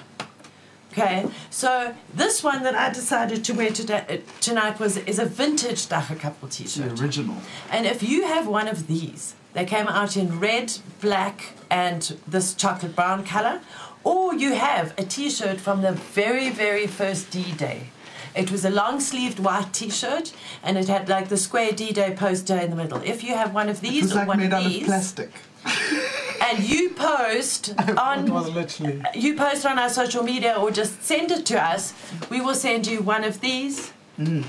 [0.92, 5.24] Okay, so this one that I decided to wear today, uh, tonight was is a
[5.24, 6.96] vintage Dagga Couple T-shirt.
[6.96, 7.36] The original.
[7.70, 12.54] And if you have one of these, they came out in red, black, and this
[12.54, 13.60] chocolate brown color,
[14.04, 17.90] or you have a t shirt from the very, very first D Day.
[18.34, 20.32] It was a long sleeved white t shirt
[20.62, 23.00] and it had like the square D Day poster in the middle.
[23.02, 24.72] If you have one of It these was or like one made of out of
[24.72, 25.30] these, plastic.
[26.46, 29.02] and you post It was on literally.
[29.14, 31.94] you post on our social media or just send it to us,
[32.30, 34.44] we will send you one of these mm.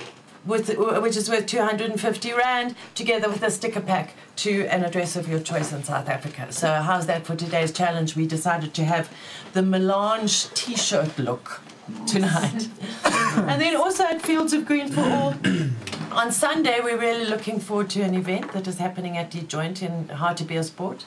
[0.50, 5.30] With, which is worth 250 Rand, together with a sticker pack to an address of
[5.30, 6.52] your choice in South Africa.
[6.52, 8.16] So, how's that for today's challenge?
[8.16, 9.14] We decided to have
[9.54, 11.62] the melange t shirt look
[12.08, 12.68] tonight.
[13.06, 15.36] and then also at Fields of Green for All.
[16.12, 19.84] On Sunday, we're really looking forward to an event that is happening at the Joint
[19.84, 21.06] in Hartbeespoort.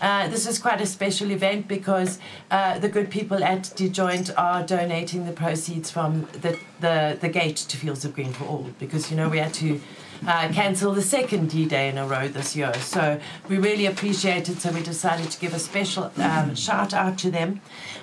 [0.00, 2.18] Uh, this is quite a special event because
[2.50, 7.28] uh, the good people at the Joint are donating the proceeds from the, the, the
[7.28, 9.80] gate to Fields of Green for All because, you know, we had to
[10.26, 12.72] uh, cancel the second D Day in a row this year.
[12.74, 14.60] So we really appreciate it.
[14.60, 17.60] So we decided to give a special um, shout out to them.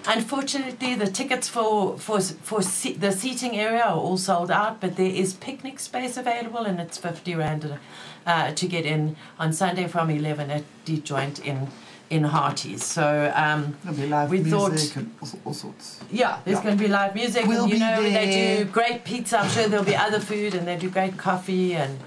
[0.08, 4.98] Unfortunately, the tickets for for for se- the seating area are all sold out, but
[4.98, 7.78] there is picnic space available, and it's fifty rand
[8.26, 11.68] uh, to get in on Sunday from eleven at the joint in
[12.10, 12.82] in Harties.
[12.82, 16.02] So um, be live We music thought- and all, all sorts.
[16.12, 16.64] yeah, there's Yeah.
[16.64, 17.46] going to be live music.
[17.48, 19.40] We'll and, you know, they do great pizza.
[19.40, 22.00] I'm sure there'll be other food, and they do great coffee, and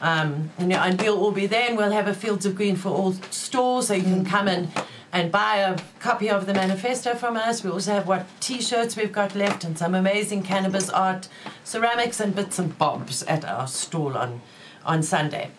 [0.00, 1.68] um, and, and we'll all be there.
[1.68, 4.68] And we'll have a Fields of Green for all store, so you can come and
[5.10, 7.64] and buy a copy of the manifesto from us.
[7.64, 11.28] We also have what T-shirts we've got left, and some amazing cannabis art,
[11.64, 14.40] ceramics, and bits and bobs at our stall on
[14.84, 15.50] on Sunday.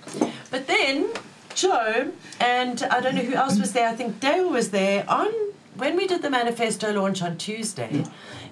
[0.52, 1.10] But then
[1.56, 3.88] Joe and I don't know who else was there.
[3.90, 5.28] I think Dale was there on
[5.76, 8.04] when we did the manifesto launch on Tuesday.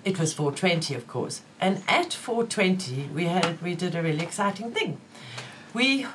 [0.05, 4.71] It was 420, of course, and at 420 we had we did a really exciting
[4.71, 4.99] thing.
[5.73, 6.05] We,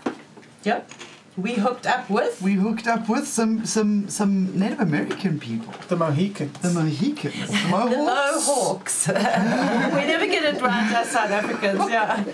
[0.65, 0.91] yep,
[1.37, 2.41] we hooked up with.
[2.41, 6.59] We hooked up with some some some Native American people, The Mohicans.
[6.61, 9.09] the Mohicans, the The Mohawks.
[9.09, 9.09] Mohawks.
[9.09, 12.25] we never get it right as South Africans, yeah.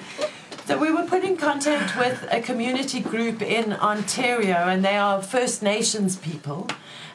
[0.68, 5.22] So we were put in contact with a community group in Ontario, and they are
[5.22, 6.68] First Nations people.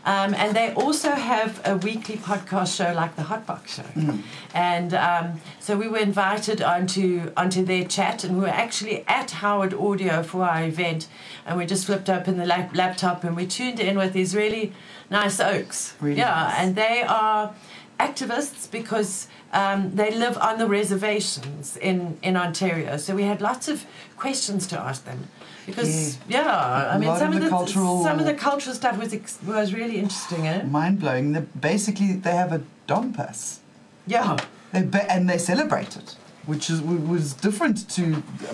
[0.06, 4.18] Um, and they also have a weekly podcast show like the Hotbox Show.
[4.56, 9.30] And um, so we were invited onto onto their chat, and we were actually at
[9.30, 11.08] Howard Audio for our event.
[11.46, 14.74] And we just flipped open the lap- laptop and we tuned in with these really
[15.12, 15.94] nice oaks.
[16.02, 16.56] Really yeah, nice.
[16.58, 17.54] and they are
[18.00, 22.98] activists because um, they live on the reservations in, in Ontario.
[22.98, 23.86] So we had lots of
[24.18, 25.20] questions to ask them
[25.66, 27.68] because yeah, I mean some of of the
[28.10, 30.48] some of the cultural stuff was ex- was really interesting.
[30.48, 30.64] Eh?
[30.64, 31.48] Mind blowing.
[31.60, 33.60] Basically, they have a dompas.
[34.08, 34.36] Yeah,
[34.74, 38.02] They and they celebrate it, which is was different to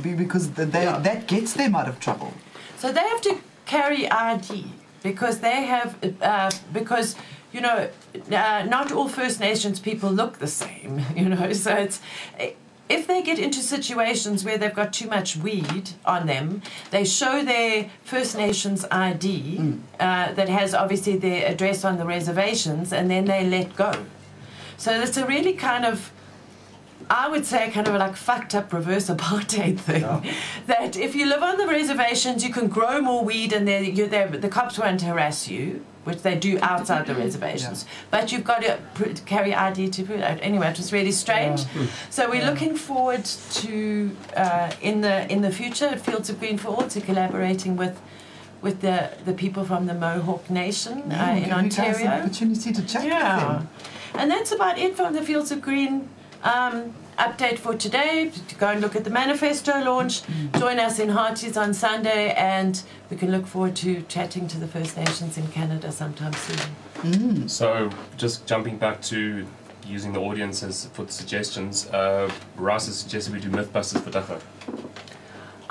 [0.03, 0.99] because they, Yeah.
[0.99, 2.31] that gets them out of trouble.
[2.77, 3.33] so they have to
[3.65, 4.65] carry ID
[5.03, 5.89] because they have
[6.21, 7.15] uh, because
[7.51, 7.89] you know
[8.31, 11.03] uh, not all First Nations people look the same.
[11.15, 12.01] You know, so it's.
[12.89, 17.43] If they get into situations where they've got too much weed on them, they show
[17.45, 23.25] their First Nations ID uh, that has obviously their address on the reservations, and then
[23.25, 23.91] they let go.
[24.77, 26.11] So it's a really kind of,
[27.09, 30.03] I would say, kind of like fucked up reverse apartheid thing.
[30.67, 34.49] That if you live on the reservations, you can grow more weed, and there, the
[34.49, 37.85] cops won't harass you, which they do outside the reservations.
[38.11, 40.39] But you've got to pr- carry ID to prove it.
[40.43, 41.61] Anyway, it was really strange.
[42.11, 46.57] So we're looking forward to uh, in the in the future at Fields of Green
[46.59, 47.99] for All to collaborating with.
[48.61, 52.07] With the, the people from the Mohawk Nation uh, Yeah, in give an Ontario.
[52.11, 53.39] opportunity to chat with Yeah.
[53.39, 53.69] them.
[54.15, 56.09] And that's about it from the Fields of Green
[56.43, 58.31] um, update for today.
[58.47, 60.21] To go and look at the manifesto launch.
[60.57, 64.67] Join us in Harties on Sunday, and we can look forward to chatting to the
[64.67, 67.47] First Nations in Canada sometime soon.
[67.47, 69.45] So, just jumping back to
[69.85, 74.11] using the audience as for the suggestions, uh, Rice has suggested we do Mythbusters for
[74.11, 74.39] Dagga.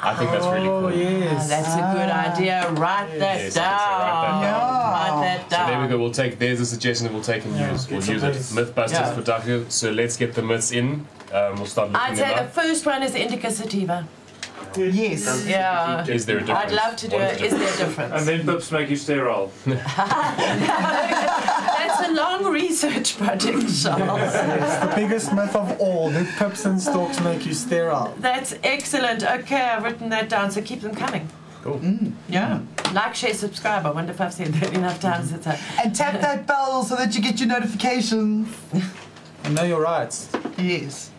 [0.01, 0.89] I think that's really Oh, cool.
[0.91, 1.49] Ah, yes.
[1.49, 2.33] that's a good Ah.
[2.33, 2.71] idea.
[2.73, 3.65] Write that Yes, down.
[3.67, 4.93] I write that down.
[4.93, 5.99] Write that So there we go.
[5.99, 7.89] We'll take there's a suggestion that we'll take and Yeah, use.
[7.91, 8.37] We'll use it.
[8.55, 9.13] Mythbusters Yeah.
[9.13, 9.65] for Dagga.
[9.71, 11.07] So let's get the myths in.
[11.35, 14.05] Um, we'll start looking I'd them say the first one is Indica Sativa.
[14.77, 15.45] Yes.
[15.47, 16.05] Yeah.
[16.07, 16.61] Is there a difference?
[16.67, 17.41] I'd love to do it.
[17.41, 18.13] Is Is there a difference?
[18.15, 19.51] And then pips make you sterile.
[22.09, 24.35] That's a long research project, Charles.
[24.35, 26.11] It's the biggest myth of all.
[26.11, 28.15] Do pips and stalks make you sterile?
[28.19, 29.23] That's excellent.
[29.25, 31.29] Okay, I've written that down, so keep them coming.
[31.63, 31.79] Cool.
[31.81, 32.13] Mm.
[32.29, 32.61] Yeah.
[32.93, 33.85] Like, share, subscribe.
[33.85, 35.33] I wonder if I've said that enough times.
[35.33, 38.49] It's a, And tap that bell so that you get your notifications.
[39.45, 40.31] I know your rights.
[40.57, 41.11] Yes.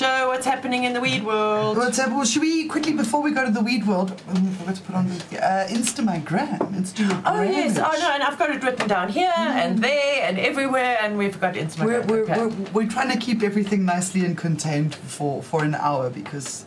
[0.00, 1.76] Joe, what's happening in the weed world?
[1.76, 4.54] Well, so, well, should we quickly, before we go to the weed world, um, we
[4.54, 6.58] forgot to put on the uh, Insta my gram.
[6.72, 7.76] Insta your Oh, yes.
[7.76, 7.98] Oh, grammage.
[8.00, 11.52] no, and I've got it written down here and there and everywhere, and we've got
[11.52, 11.84] Instagram.
[11.84, 12.38] We're, we're, Okay.
[12.46, 16.64] we're, we're trying to keep everything nicely and contained for, for an hour because,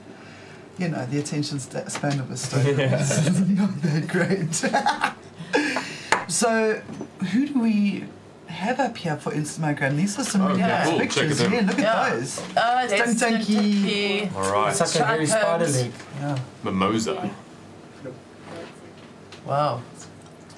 [0.78, 4.54] you know, the attention span of a stone is not that great.
[6.32, 6.84] so,
[7.32, 8.06] who do we
[8.54, 9.96] have up here for Instagram.
[9.98, 11.00] These are some really Okay, nice cool.
[11.00, 11.42] Pictures.
[11.42, 11.52] it out.
[11.54, 12.10] Yeah, look at Yeah.
[12.16, 12.42] those.
[12.58, 14.26] Oh, there's Stunk Dunky.
[14.30, 14.36] Stunky.
[14.36, 14.70] All right.
[14.72, 15.30] It's like a very Trichomes.
[15.30, 15.92] spider leg.
[16.20, 16.38] Yeah.
[16.64, 17.30] Mimosa.
[19.46, 19.82] Wow.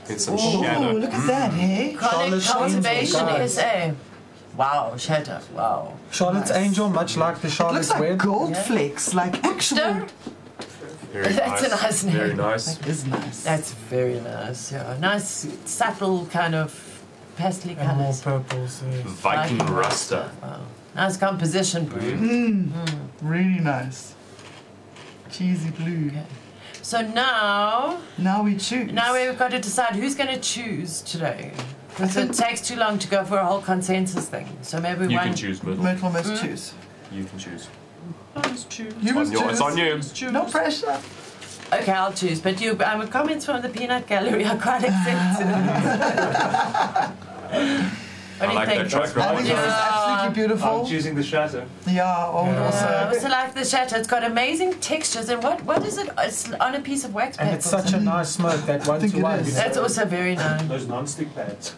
[0.08, 0.92] Get some Oh, shadow.
[0.92, 1.56] look at that, mm.
[1.56, 1.94] hey?
[1.94, 3.92] Chronic Charlotte's Cultivation SA.
[4.56, 5.40] Wow, shadow.
[5.54, 5.94] Wow.
[6.12, 6.60] Charlotte's Nice.
[6.60, 8.20] Angel, much like the It Charlotte's looks like Web.
[8.20, 8.62] gold Yeah.
[8.64, 10.06] flakes, like actual.
[11.12, 11.72] Very That's nice.
[11.72, 12.16] a nice name.
[12.18, 12.76] Very nice.
[12.76, 13.44] That is nice.
[13.44, 14.72] that's very nice.
[14.72, 16.72] Yeah, nice, subtle kind of
[17.38, 18.22] pastel And more colours.
[18.22, 18.84] purples.
[18.90, 19.02] Yes.
[19.06, 20.30] Viking Ruster.
[20.42, 20.62] Wow.
[20.96, 22.00] Nice composition, Brew.
[22.18, 22.72] Mm,
[23.22, 24.14] really nice.
[25.32, 26.08] Cheesy blue.
[26.08, 26.24] Okay.
[26.82, 28.92] So now, Now we choose.
[28.94, 31.52] now we've got to decide who's going to choose today.
[31.90, 34.48] Because it takes too long to go for a whole consensus thing.
[34.62, 35.28] So maybe You one.
[35.28, 35.84] can choose, Myrtle.
[35.84, 36.42] Myrtle must Mm.
[36.42, 36.74] choose.
[37.12, 37.68] You can choose.
[38.36, 38.72] You on must
[39.32, 39.52] your- choose.
[39.52, 40.32] it's on you.
[40.32, 40.98] No pressure.
[41.74, 42.40] Okay, I'll choose.
[42.42, 45.48] But you, um, comments from the peanut gallery are quite accepted.
[48.38, 48.82] what do I you like think?
[48.84, 49.46] that track I think record.
[49.46, 49.90] this Yeah.
[49.92, 50.68] absolutely beautiful.
[50.82, 51.66] I'm choosing the shatter.
[51.88, 52.62] Yeah, I would Yeah.
[52.62, 53.16] Uh, I also.
[53.16, 53.98] also like the shatter.
[53.98, 55.30] It's got amazing textures.
[55.30, 56.10] And what, what is it?
[56.20, 57.50] It's on a piece of wax paper.
[57.50, 57.58] And paper.
[57.58, 59.40] it's such a nice smoke, that one think to one.
[59.40, 59.52] you know.
[59.52, 60.62] That's also very nice.
[60.68, 61.76] Those non-stick pads.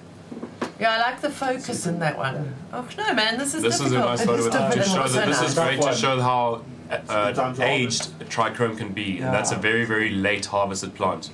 [0.79, 2.53] Yeah, I like the focus in that one.
[2.71, 5.53] Oh no, man, this is This is a nice photo to show that this is
[5.55, 6.61] great to show how
[7.09, 11.29] uh, aged trichome can be, and that's a very very late harvested plant.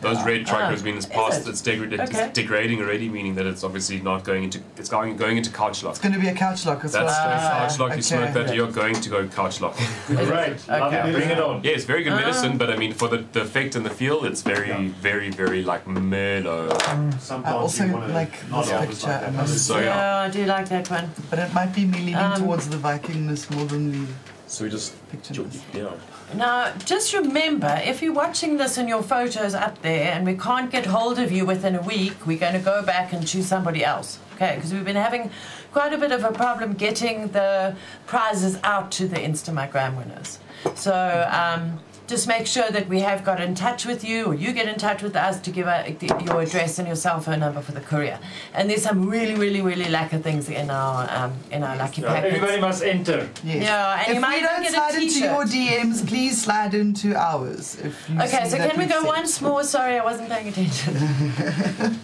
[0.00, 1.50] Those red trichomes Ah, mean it's past it?
[1.50, 2.28] it's, degrad- it's Okay.
[2.34, 5.92] degrading already, meaning that it's obviously not going into it's going going into couch lock.
[5.92, 7.60] It's going to be a couch lock as That's well.
[7.60, 7.94] Couch lock.
[7.94, 9.76] You smoke that, you're going to go couch lock.
[10.08, 10.56] Great.
[10.68, 11.08] Love Okay.
[11.08, 11.12] it.
[11.12, 11.62] Bring it on.
[11.62, 12.16] Yeah, it's very good Ah.
[12.16, 14.88] medicine, but I mean for the, the effect and the feel, it's very Yeah.
[15.00, 16.76] very very like mellow.
[17.20, 19.34] Sometimes I also like not this always picture, like I that.
[19.34, 21.12] must So yeah, yeah, I do like that one.
[21.30, 24.12] But it might be me leaning Um, towards the Vikingness more than the
[24.52, 25.46] so we just picture.
[25.72, 25.94] yeah.
[26.34, 30.70] Now, just remember, if you're watching this and your photo's up there and we can't
[30.70, 33.82] get hold of you within a week, we're going to go back and choose somebody
[33.82, 34.18] else.
[34.34, 35.30] Okay, because we've been having
[35.72, 37.74] quite a bit of a problem getting the
[38.06, 40.38] prizes out to the Instagram winners.
[40.74, 41.80] So um,
[42.12, 44.78] just make sure that we have got in touch with you or you get in
[44.78, 47.80] touch with us to give a, your address and your cell phone number for the
[47.80, 48.18] courier.
[48.52, 52.36] And there's some really, really, really lacquer things in our um, in our lucky packets.
[52.36, 53.30] Everybody must enter.
[53.42, 53.64] Yes.
[53.64, 55.30] Yeah, and if you might we don't get a slide into t-shirt.
[55.30, 57.78] your DMs, please slide into ours.
[57.82, 59.06] If you Okay, so can we go sent.
[59.06, 59.64] once more?
[59.64, 60.92] Sorry, I wasn't paying attention.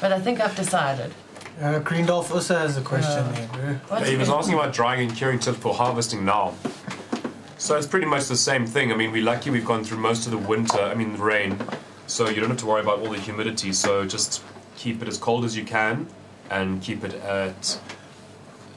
[0.00, 1.12] but I think I've decided.
[1.60, 3.78] Uh, Greendolf also has a question Yeah.
[4.00, 6.54] there, he was asking about drying and curing tips for harvesting now.
[7.64, 8.92] So it's pretty much the same thing.
[8.92, 11.56] I mean, we're lucky we've gone through most of the winter, I mean, the rain,
[12.06, 13.72] so you don't have to worry about all the humidity.
[13.72, 14.42] So just
[14.76, 16.06] keep it as cold as you can
[16.50, 17.80] and keep it at.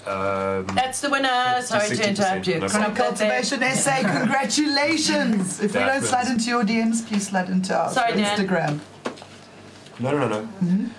[0.05, 1.61] Um, That's the winner.
[1.63, 2.59] Sorry to 60%, interrupt you.
[2.59, 3.15] no Crop problem.
[3.17, 3.41] there.
[3.41, 5.59] Cultivation SA, congratulations!
[5.61, 7.93] If we That don't was- slide into your DMs, please slide into ours.
[7.93, 8.47] Sorry, for Dan.
[8.47, 8.79] Instagram.
[9.99, 10.89] no, no, no, no.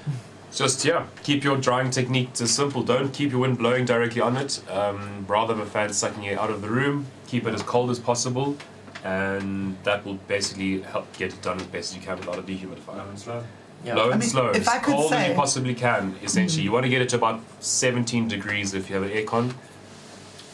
[0.53, 2.83] Just, yeah, keep your drying technique just simple.
[2.83, 4.63] Don't keep your wind blowing directly on it.
[4.71, 7.91] Um, rather than a fan sucking it out of the room, keep it as cold
[7.91, 8.57] as possible.
[9.05, 12.43] And that will basically help get it done as best as you can without a
[12.43, 12.97] dehumidifier.
[12.97, 13.45] Low and slow.
[13.85, 13.95] Yeah.
[13.95, 16.17] Low I and mean, slow, if as I could cold as you possibly can.
[16.23, 19.55] Essentially, you want to get it to about 17 degrees if you have an aircon.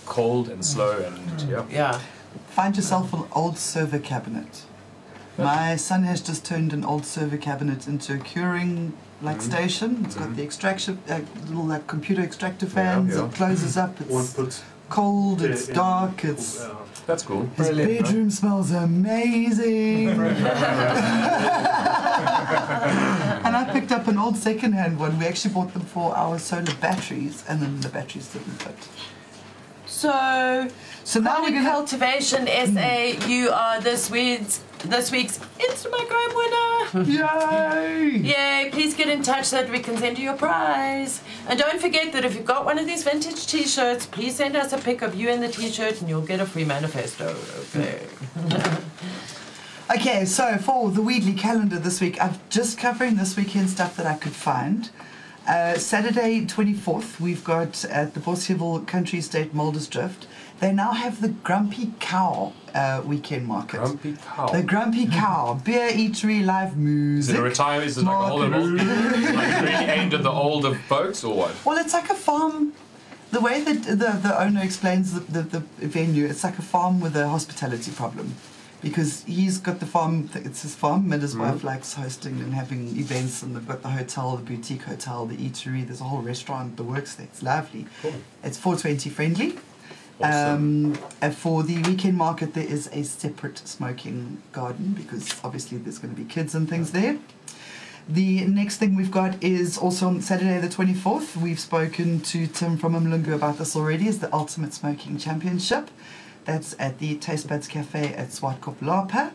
[0.05, 1.64] Cold and slow, and yeah.
[1.70, 2.01] Yeah.
[2.49, 4.64] Find yourself an old server cabinet.
[5.38, 8.92] My son has just turned an old server cabinet into a curing
[9.24, 9.42] like Mhm.
[9.52, 10.02] station.
[10.04, 10.36] It's got Mhm.
[10.36, 13.14] the extraction, uh, little like computer extractor fans.
[13.16, 13.24] yeah.
[13.24, 14.00] It closes up.
[14.02, 15.42] One It's puts cold.
[15.42, 16.24] It's in- dark.
[16.24, 16.74] It's uh,
[17.06, 17.48] That's cool.
[17.56, 20.08] his Brilliant, bedroom smells amazing.
[23.44, 25.18] and I picked up an old second-hand one.
[25.18, 28.76] We actually bought them for our solar batteries, and then the batteries didn't fit.
[29.86, 30.68] So,
[31.04, 31.70] So now we're Chronic gonna.
[31.70, 34.60] Cultivation SA, you are this week's
[34.91, 37.11] this week's Instagram winner.
[37.11, 38.18] Yay!
[38.18, 38.68] Yay!
[38.72, 41.22] Please get in touch so that we can send you your prize.
[41.49, 44.72] And don't forget that if you've got one of these vintage T-shirts, please send us
[44.72, 47.35] a pic of you in the T-shirt, and you'll get a free manifesto.
[47.74, 48.01] Okay.
[49.95, 54.07] Okay, so for the Weedly calendar this week, I'm just covering this weekend stuff that
[54.07, 54.89] I could find.
[55.47, 60.24] Uh, Saturday 24th, we've got at the Boshevel Country Estate Muldersdrift.
[60.64, 63.80] They now have the Grumpy Cow uh, weekend market.
[63.80, 64.46] Grumpy cow.
[64.46, 67.34] The Grumpy Cow, beer, eatery, live Is music.
[67.36, 67.82] it a retire?
[67.82, 68.72] Is it like a whole of Market.
[69.36, 71.54] like really aimed at the older folks or what?
[71.66, 72.72] Well, it's like a farm.
[73.30, 76.98] The way that the, the owner explains the, the, the venue, it's like a farm
[76.98, 78.34] with a hospitality problem.
[78.80, 81.40] Because he's got the farm, it's his farm, and his Mhm.
[81.40, 85.36] wife likes hosting and having events, and they've got the hotel, the boutique hotel, the
[85.36, 87.26] eatery, there's a whole restaurant, the works there.
[87.26, 87.84] It's lovely.
[88.00, 88.14] Cool.
[88.42, 89.58] It's 420 friendly.
[90.20, 90.96] Awesome.
[91.20, 96.14] Um, for the weekend market, there is a separate smoking garden because obviously there's going
[96.14, 97.18] to be kids and things there.
[98.08, 101.36] The next thing we've got is also on Saturday the 24th.
[101.36, 104.06] We've spoken to Tim from Mlungu about this already.
[104.06, 105.90] Is the Ultimate Smoking Championship.
[106.44, 109.32] That's at the Taste Buds Cafe at Swartkop Lapa.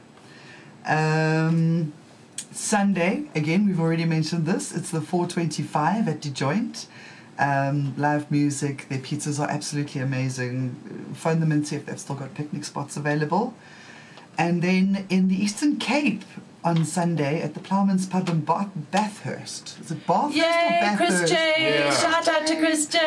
[0.85, 1.93] Um,
[2.51, 4.73] Sunday, again, we've already mentioned this.
[4.73, 6.85] It's the 425 at the Joint.
[7.39, 8.87] Um, live music.
[8.89, 11.13] Their pizzas are absolutely amazing.
[11.15, 13.53] Phone them and see if they've still got picnic spots available.
[14.37, 16.23] And then in the Eastern Cape
[16.63, 19.77] on Sunday at the Ploughman's Pub in Bath- Bathurst.
[19.81, 21.33] Is it Bathurst or Yay, Chris Bathurst?
[21.33, 21.79] J!
[21.85, 21.93] Yeah.
[21.93, 22.99] Shout out to Chris J!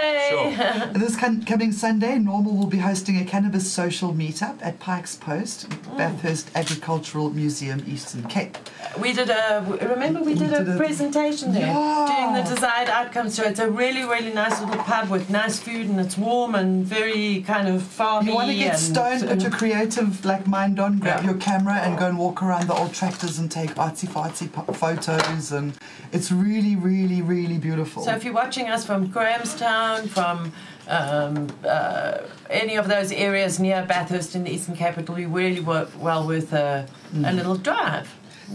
[0.59, 5.16] And This com- coming Sunday, Normal will be hosting a cannabis social meetup at Pikes
[5.16, 5.96] Post, oh.
[5.98, 8.57] Bathurst Agricultural Museum, Eastern Cape.
[9.00, 12.07] We did a remember we We did a did a- presentation there Yeah.
[12.32, 13.34] doing the desired outcomes.
[13.34, 16.84] So it's a really really nice little pub with nice food and it's warm and
[16.86, 18.26] very kind of farmy.
[18.26, 21.30] You want to get and, stoned, put your creative like mind on, grab Yeah.
[21.30, 25.53] your camera, and go and walk around the old tractors and take artsy fartsy photos,
[25.53, 25.76] and
[26.12, 28.03] it's really, really, really beautiful.
[28.05, 30.53] So if you're watching us from Grahamstown, from
[30.88, 32.18] um, uh,
[32.49, 36.26] any of those areas near Bathurst in the Eastern Cape, it'll be really wor- well
[36.26, 36.86] worth a,
[37.24, 38.09] a little drive.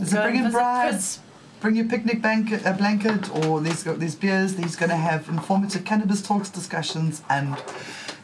[0.05, 1.19] So bring in brides.
[1.59, 4.55] Bring your picnic blanket, a blanket, or there's got there's beers.
[4.57, 7.57] He's going to have informative cannabis talks, discussions, and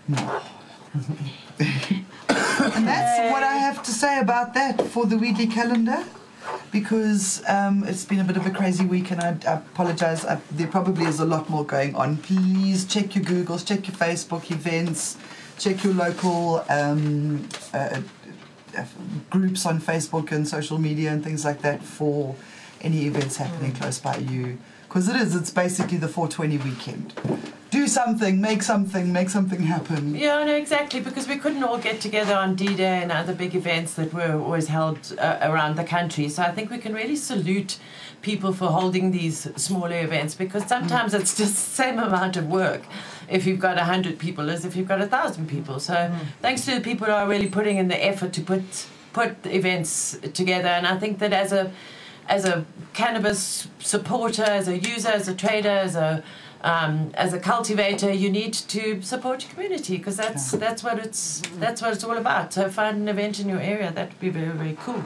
[2.59, 6.03] and that's what I have to say about that for the weekly calendar,
[6.71, 10.25] because um, it's been a bit of a crazy week, and I, I apologize.
[10.25, 12.17] I, there probably is a lot more going on.
[12.17, 15.17] Please check your Googles, check your Facebook events,
[15.57, 16.63] check your local.
[16.69, 18.01] Um, uh,
[18.75, 18.85] uh,
[19.29, 22.35] groups on Facebook and social media and things like that for
[22.81, 24.57] any events happening close by you.
[24.93, 27.15] Because it is, it's basically the 420 weekend.
[27.71, 30.13] Do something, make something, make something happen.
[30.13, 33.55] Yeah, no, exactly, because we couldn't all get together on D Day and other big
[33.55, 36.29] events that were always held uh, around the country.
[36.29, 37.79] So I think we can really salute
[38.21, 42.83] people for holding these smaller events because sometimes it's just the same amount of work
[43.27, 45.79] if you've got 100 people as if you've got 1,000 people.
[45.79, 49.43] So thanks to the people who are really putting in the effort to put, put
[49.47, 50.67] events together.
[50.67, 51.71] And I think that as a
[52.27, 56.23] as a cannabis supporter, as a user, as a trader, as a
[56.63, 61.41] um, as a cultivator, you need to support your community because that's that's what it's
[61.59, 62.53] that's what it's all about.
[62.53, 65.03] So find an event in your area that would be very very cool.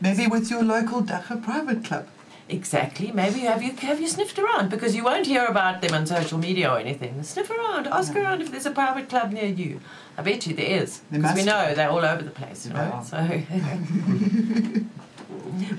[0.00, 2.08] Maybe with your local Dagga private club.
[2.46, 3.10] Exactly.
[3.10, 6.36] Maybe have you have you sniffed around because you won't hear about them on social
[6.36, 7.22] media or anything.
[7.22, 7.86] Sniff around.
[7.86, 9.80] Ask around if there's a private club near you.
[10.18, 12.66] I bet you there is because we know they're all over the place.
[12.66, 12.90] Yeah.
[12.90, 13.04] Right?
[13.04, 14.84] So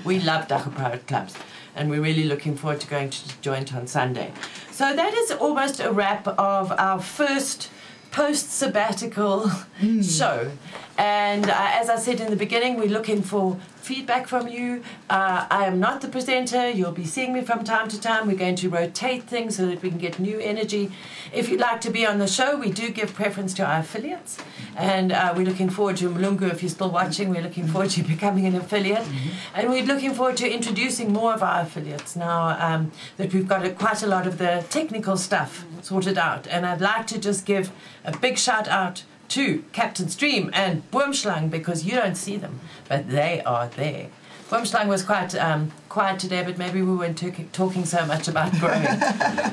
[0.04, 1.34] we love Dagga private clubs,
[1.74, 4.32] and we're really looking forward to going to the joint on Sunday.
[4.70, 7.70] So that is almost a wrap of our first
[8.10, 10.02] post sabbatical hmm.
[10.02, 10.50] show.
[10.98, 14.82] And uh, as I said in the beginning, we're looking for feedback from you.
[15.08, 16.68] Uh, I am not the presenter.
[16.70, 18.26] You'll be seeing me from time to time.
[18.26, 20.90] We're going to rotate things so that we can get new energy.
[21.32, 24.38] If you'd like to be on the show, we do give preference to our affiliates.
[24.74, 26.50] And uh, we're looking forward to Mulungu.
[26.50, 29.06] if you're still watching, we're looking forward to becoming an affiliate.
[29.54, 33.64] And we're looking forward to introducing more of our affiliates now um, that we've got
[33.64, 36.48] a, quite a lot of the technical stuff sorted out.
[36.48, 37.70] And I'd like to just give
[38.04, 43.10] a big shout out to Captain Stream and Boomschlang because you don't see them, but
[43.10, 44.08] they are there.
[44.48, 48.52] Boomschlang was quite um, quiet today, but maybe we weren't talk- talking so much about
[48.60, 48.86] growing.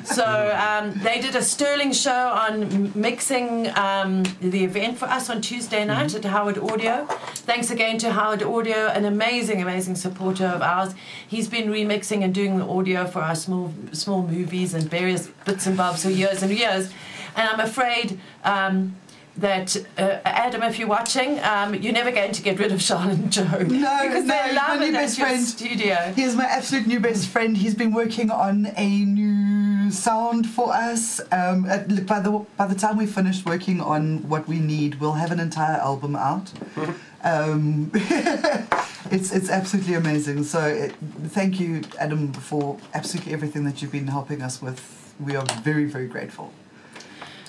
[0.05, 0.23] so
[0.55, 5.41] um, they did a sterling show on m- mixing um, the event for us on
[5.41, 7.07] Tuesday night at Howard Audio.
[7.49, 10.93] Thanks again to Howard Audio, an amazing, amazing supporter of ours.
[11.27, 15.65] He's been remixing and doing the audio for our small, small movies and various bits
[15.65, 16.91] and bobs for years and years.
[17.35, 18.95] And I'm afraid um,
[19.37, 23.17] that uh, Adam, if you're watching, um, you're never going to get rid of Charlotte
[23.17, 23.43] and Joe.
[23.43, 23.57] No,
[24.03, 25.43] because no, they he's love my new best friend.
[25.43, 26.13] studio.
[26.15, 27.57] He's my absolute new best friend.
[27.57, 31.19] He's been working on a new sound for us.
[31.31, 35.13] Um, at, by the by the time we finish working on what we need, we'll
[35.13, 36.51] have an entire album out.
[37.23, 40.43] um, it's it's absolutely amazing.
[40.43, 40.95] So it,
[41.29, 45.13] thank you, Adam, for absolutely everything that you've been helping us with.
[45.19, 46.53] We are very very grateful.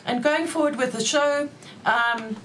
[0.07, 1.49] And going forward with the show,
[1.85, 2.37] um,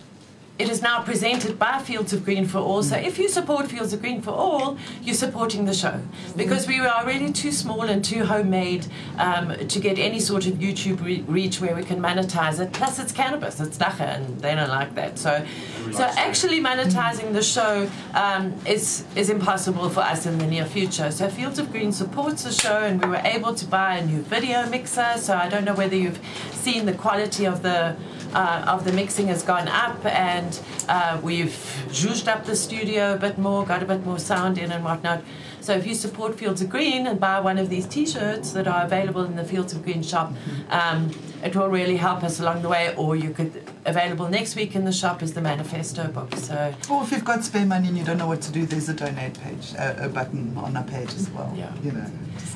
[0.60, 2.84] it is now presented by Fields of Green for All.
[2.84, 6.02] So if you support Fields of Green for All, you're supporting the show
[6.36, 8.86] because we are really too small and too homemade
[9.18, 12.74] um, to get any sort of YouTube re- reach where we can monetize it.
[12.74, 15.18] Plus, it's cannabis, it's dagga, and they don't like that.
[15.18, 15.46] So,
[15.94, 21.10] so actually monetizing the show um, is is impossible for us in the near future.
[21.10, 24.22] So Fields of Green supports the show, and we were able to buy a new
[24.24, 25.14] video mixer.
[25.16, 26.20] So I don't know whether you've
[26.52, 27.96] seen the quality of the
[28.34, 31.58] uh, of the mixing has gone up, and uh, we've
[31.90, 35.24] zhuzhed up the studio a bit more, got a bit more sound in and whatnot.
[35.62, 38.86] So if you support Fields of Green and buy one of these T-shirts that are
[38.86, 40.34] available in the Fields of Green shop,
[40.70, 41.12] um,
[41.44, 42.96] it will really help us along the way.
[42.96, 46.34] Or you could available next week in the shop is the manifesto book.
[46.36, 48.90] So Or if you've got spare money and you don't know what to do, there's
[48.90, 51.54] a donate page, uh, a button on our page as well.
[51.56, 51.72] Yeah.
[51.84, 52.06] You know.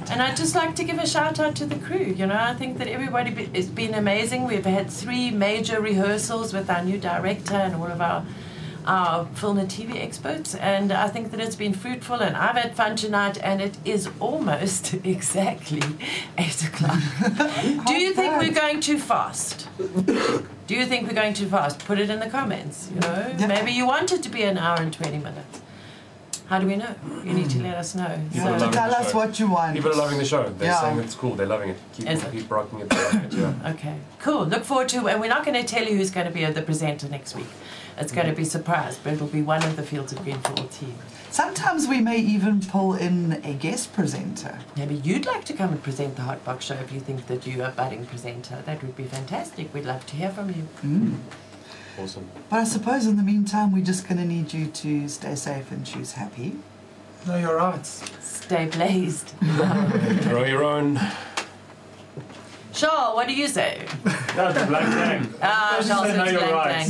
[0.09, 2.13] And I'd just like to give a shout out to the crew.
[2.17, 4.45] You know, I think that everybody be- has been amazing.
[4.45, 8.25] We've had three major rehearsals with our new director and all of our
[8.85, 12.17] our film and TV experts, and I think that it's been fruitful.
[12.21, 15.81] And I've had fun tonight, and it is almost exactly
[16.37, 16.99] eight o'clock.
[17.87, 19.69] Do you think we're going too fast?
[19.77, 21.79] Do you think we're going too fast?
[21.85, 22.89] Put it in the comments.
[22.93, 25.61] You know, maybe you want it to be an hour and twenty minutes.
[26.47, 26.93] How do we know?
[27.23, 28.19] You need to let us know.
[28.31, 29.75] People So- To tell us what you want.
[29.75, 30.43] People are loving the show.
[30.49, 30.81] They're Yeah.
[30.81, 31.35] saying it's cool.
[31.35, 31.77] They're loving it.
[31.93, 32.31] Keep, Is it?
[32.31, 32.89] keep rocking it.
[32.89, 33.33] They're it.
[33.33, 33.53] Yeah.
[33.73, 34.45] Okay, cool.
[34.45, 36.61] Look forward to, and we're not going to tell you who's going to be the
[36.61, 37.47] presenter next week.
[37.97, 40.39] It's going to be a surprise, but it'll be one of the Fields of Green
[40.39, 40.95] For All team.
[41.29, 44.59] Sometimes we may even pull in a guest presenter.
[44.75, 47.45] Maybe you'd like to come and present the Hot Box Show if you think that
[47.47, 48.57] you're a budding presenter.
[48.65, 49.73] That would be fantastic.
[49.73, 50.67] We'd love to hear from you.
[50.83, 51.17] Mm.
[51.99, 52.29] Awesome.
[52.49, 55.71] But I suppose in the meantime, we're just going to need you to stay safe
[55.71, 56.55] and choose happy.
[57.27, 57.85] No, you're right.
[57.85, 59.27] Stay blazed.
[60.23, 60.99] Throw your own.
[62.73, 63.85] Sure, what do you say?
[64.03, 65.29] That's a Lank Dank.
[65.41, 66.89] Ah, Charles, it's Lank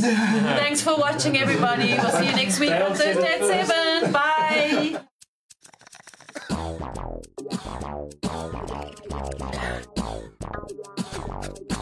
[0.58, 1.94] Thanks for watching, everybody.
[1.94, 4.12] We'll see you next week on Thursday at 7.
[4.12, 5.00] Bye.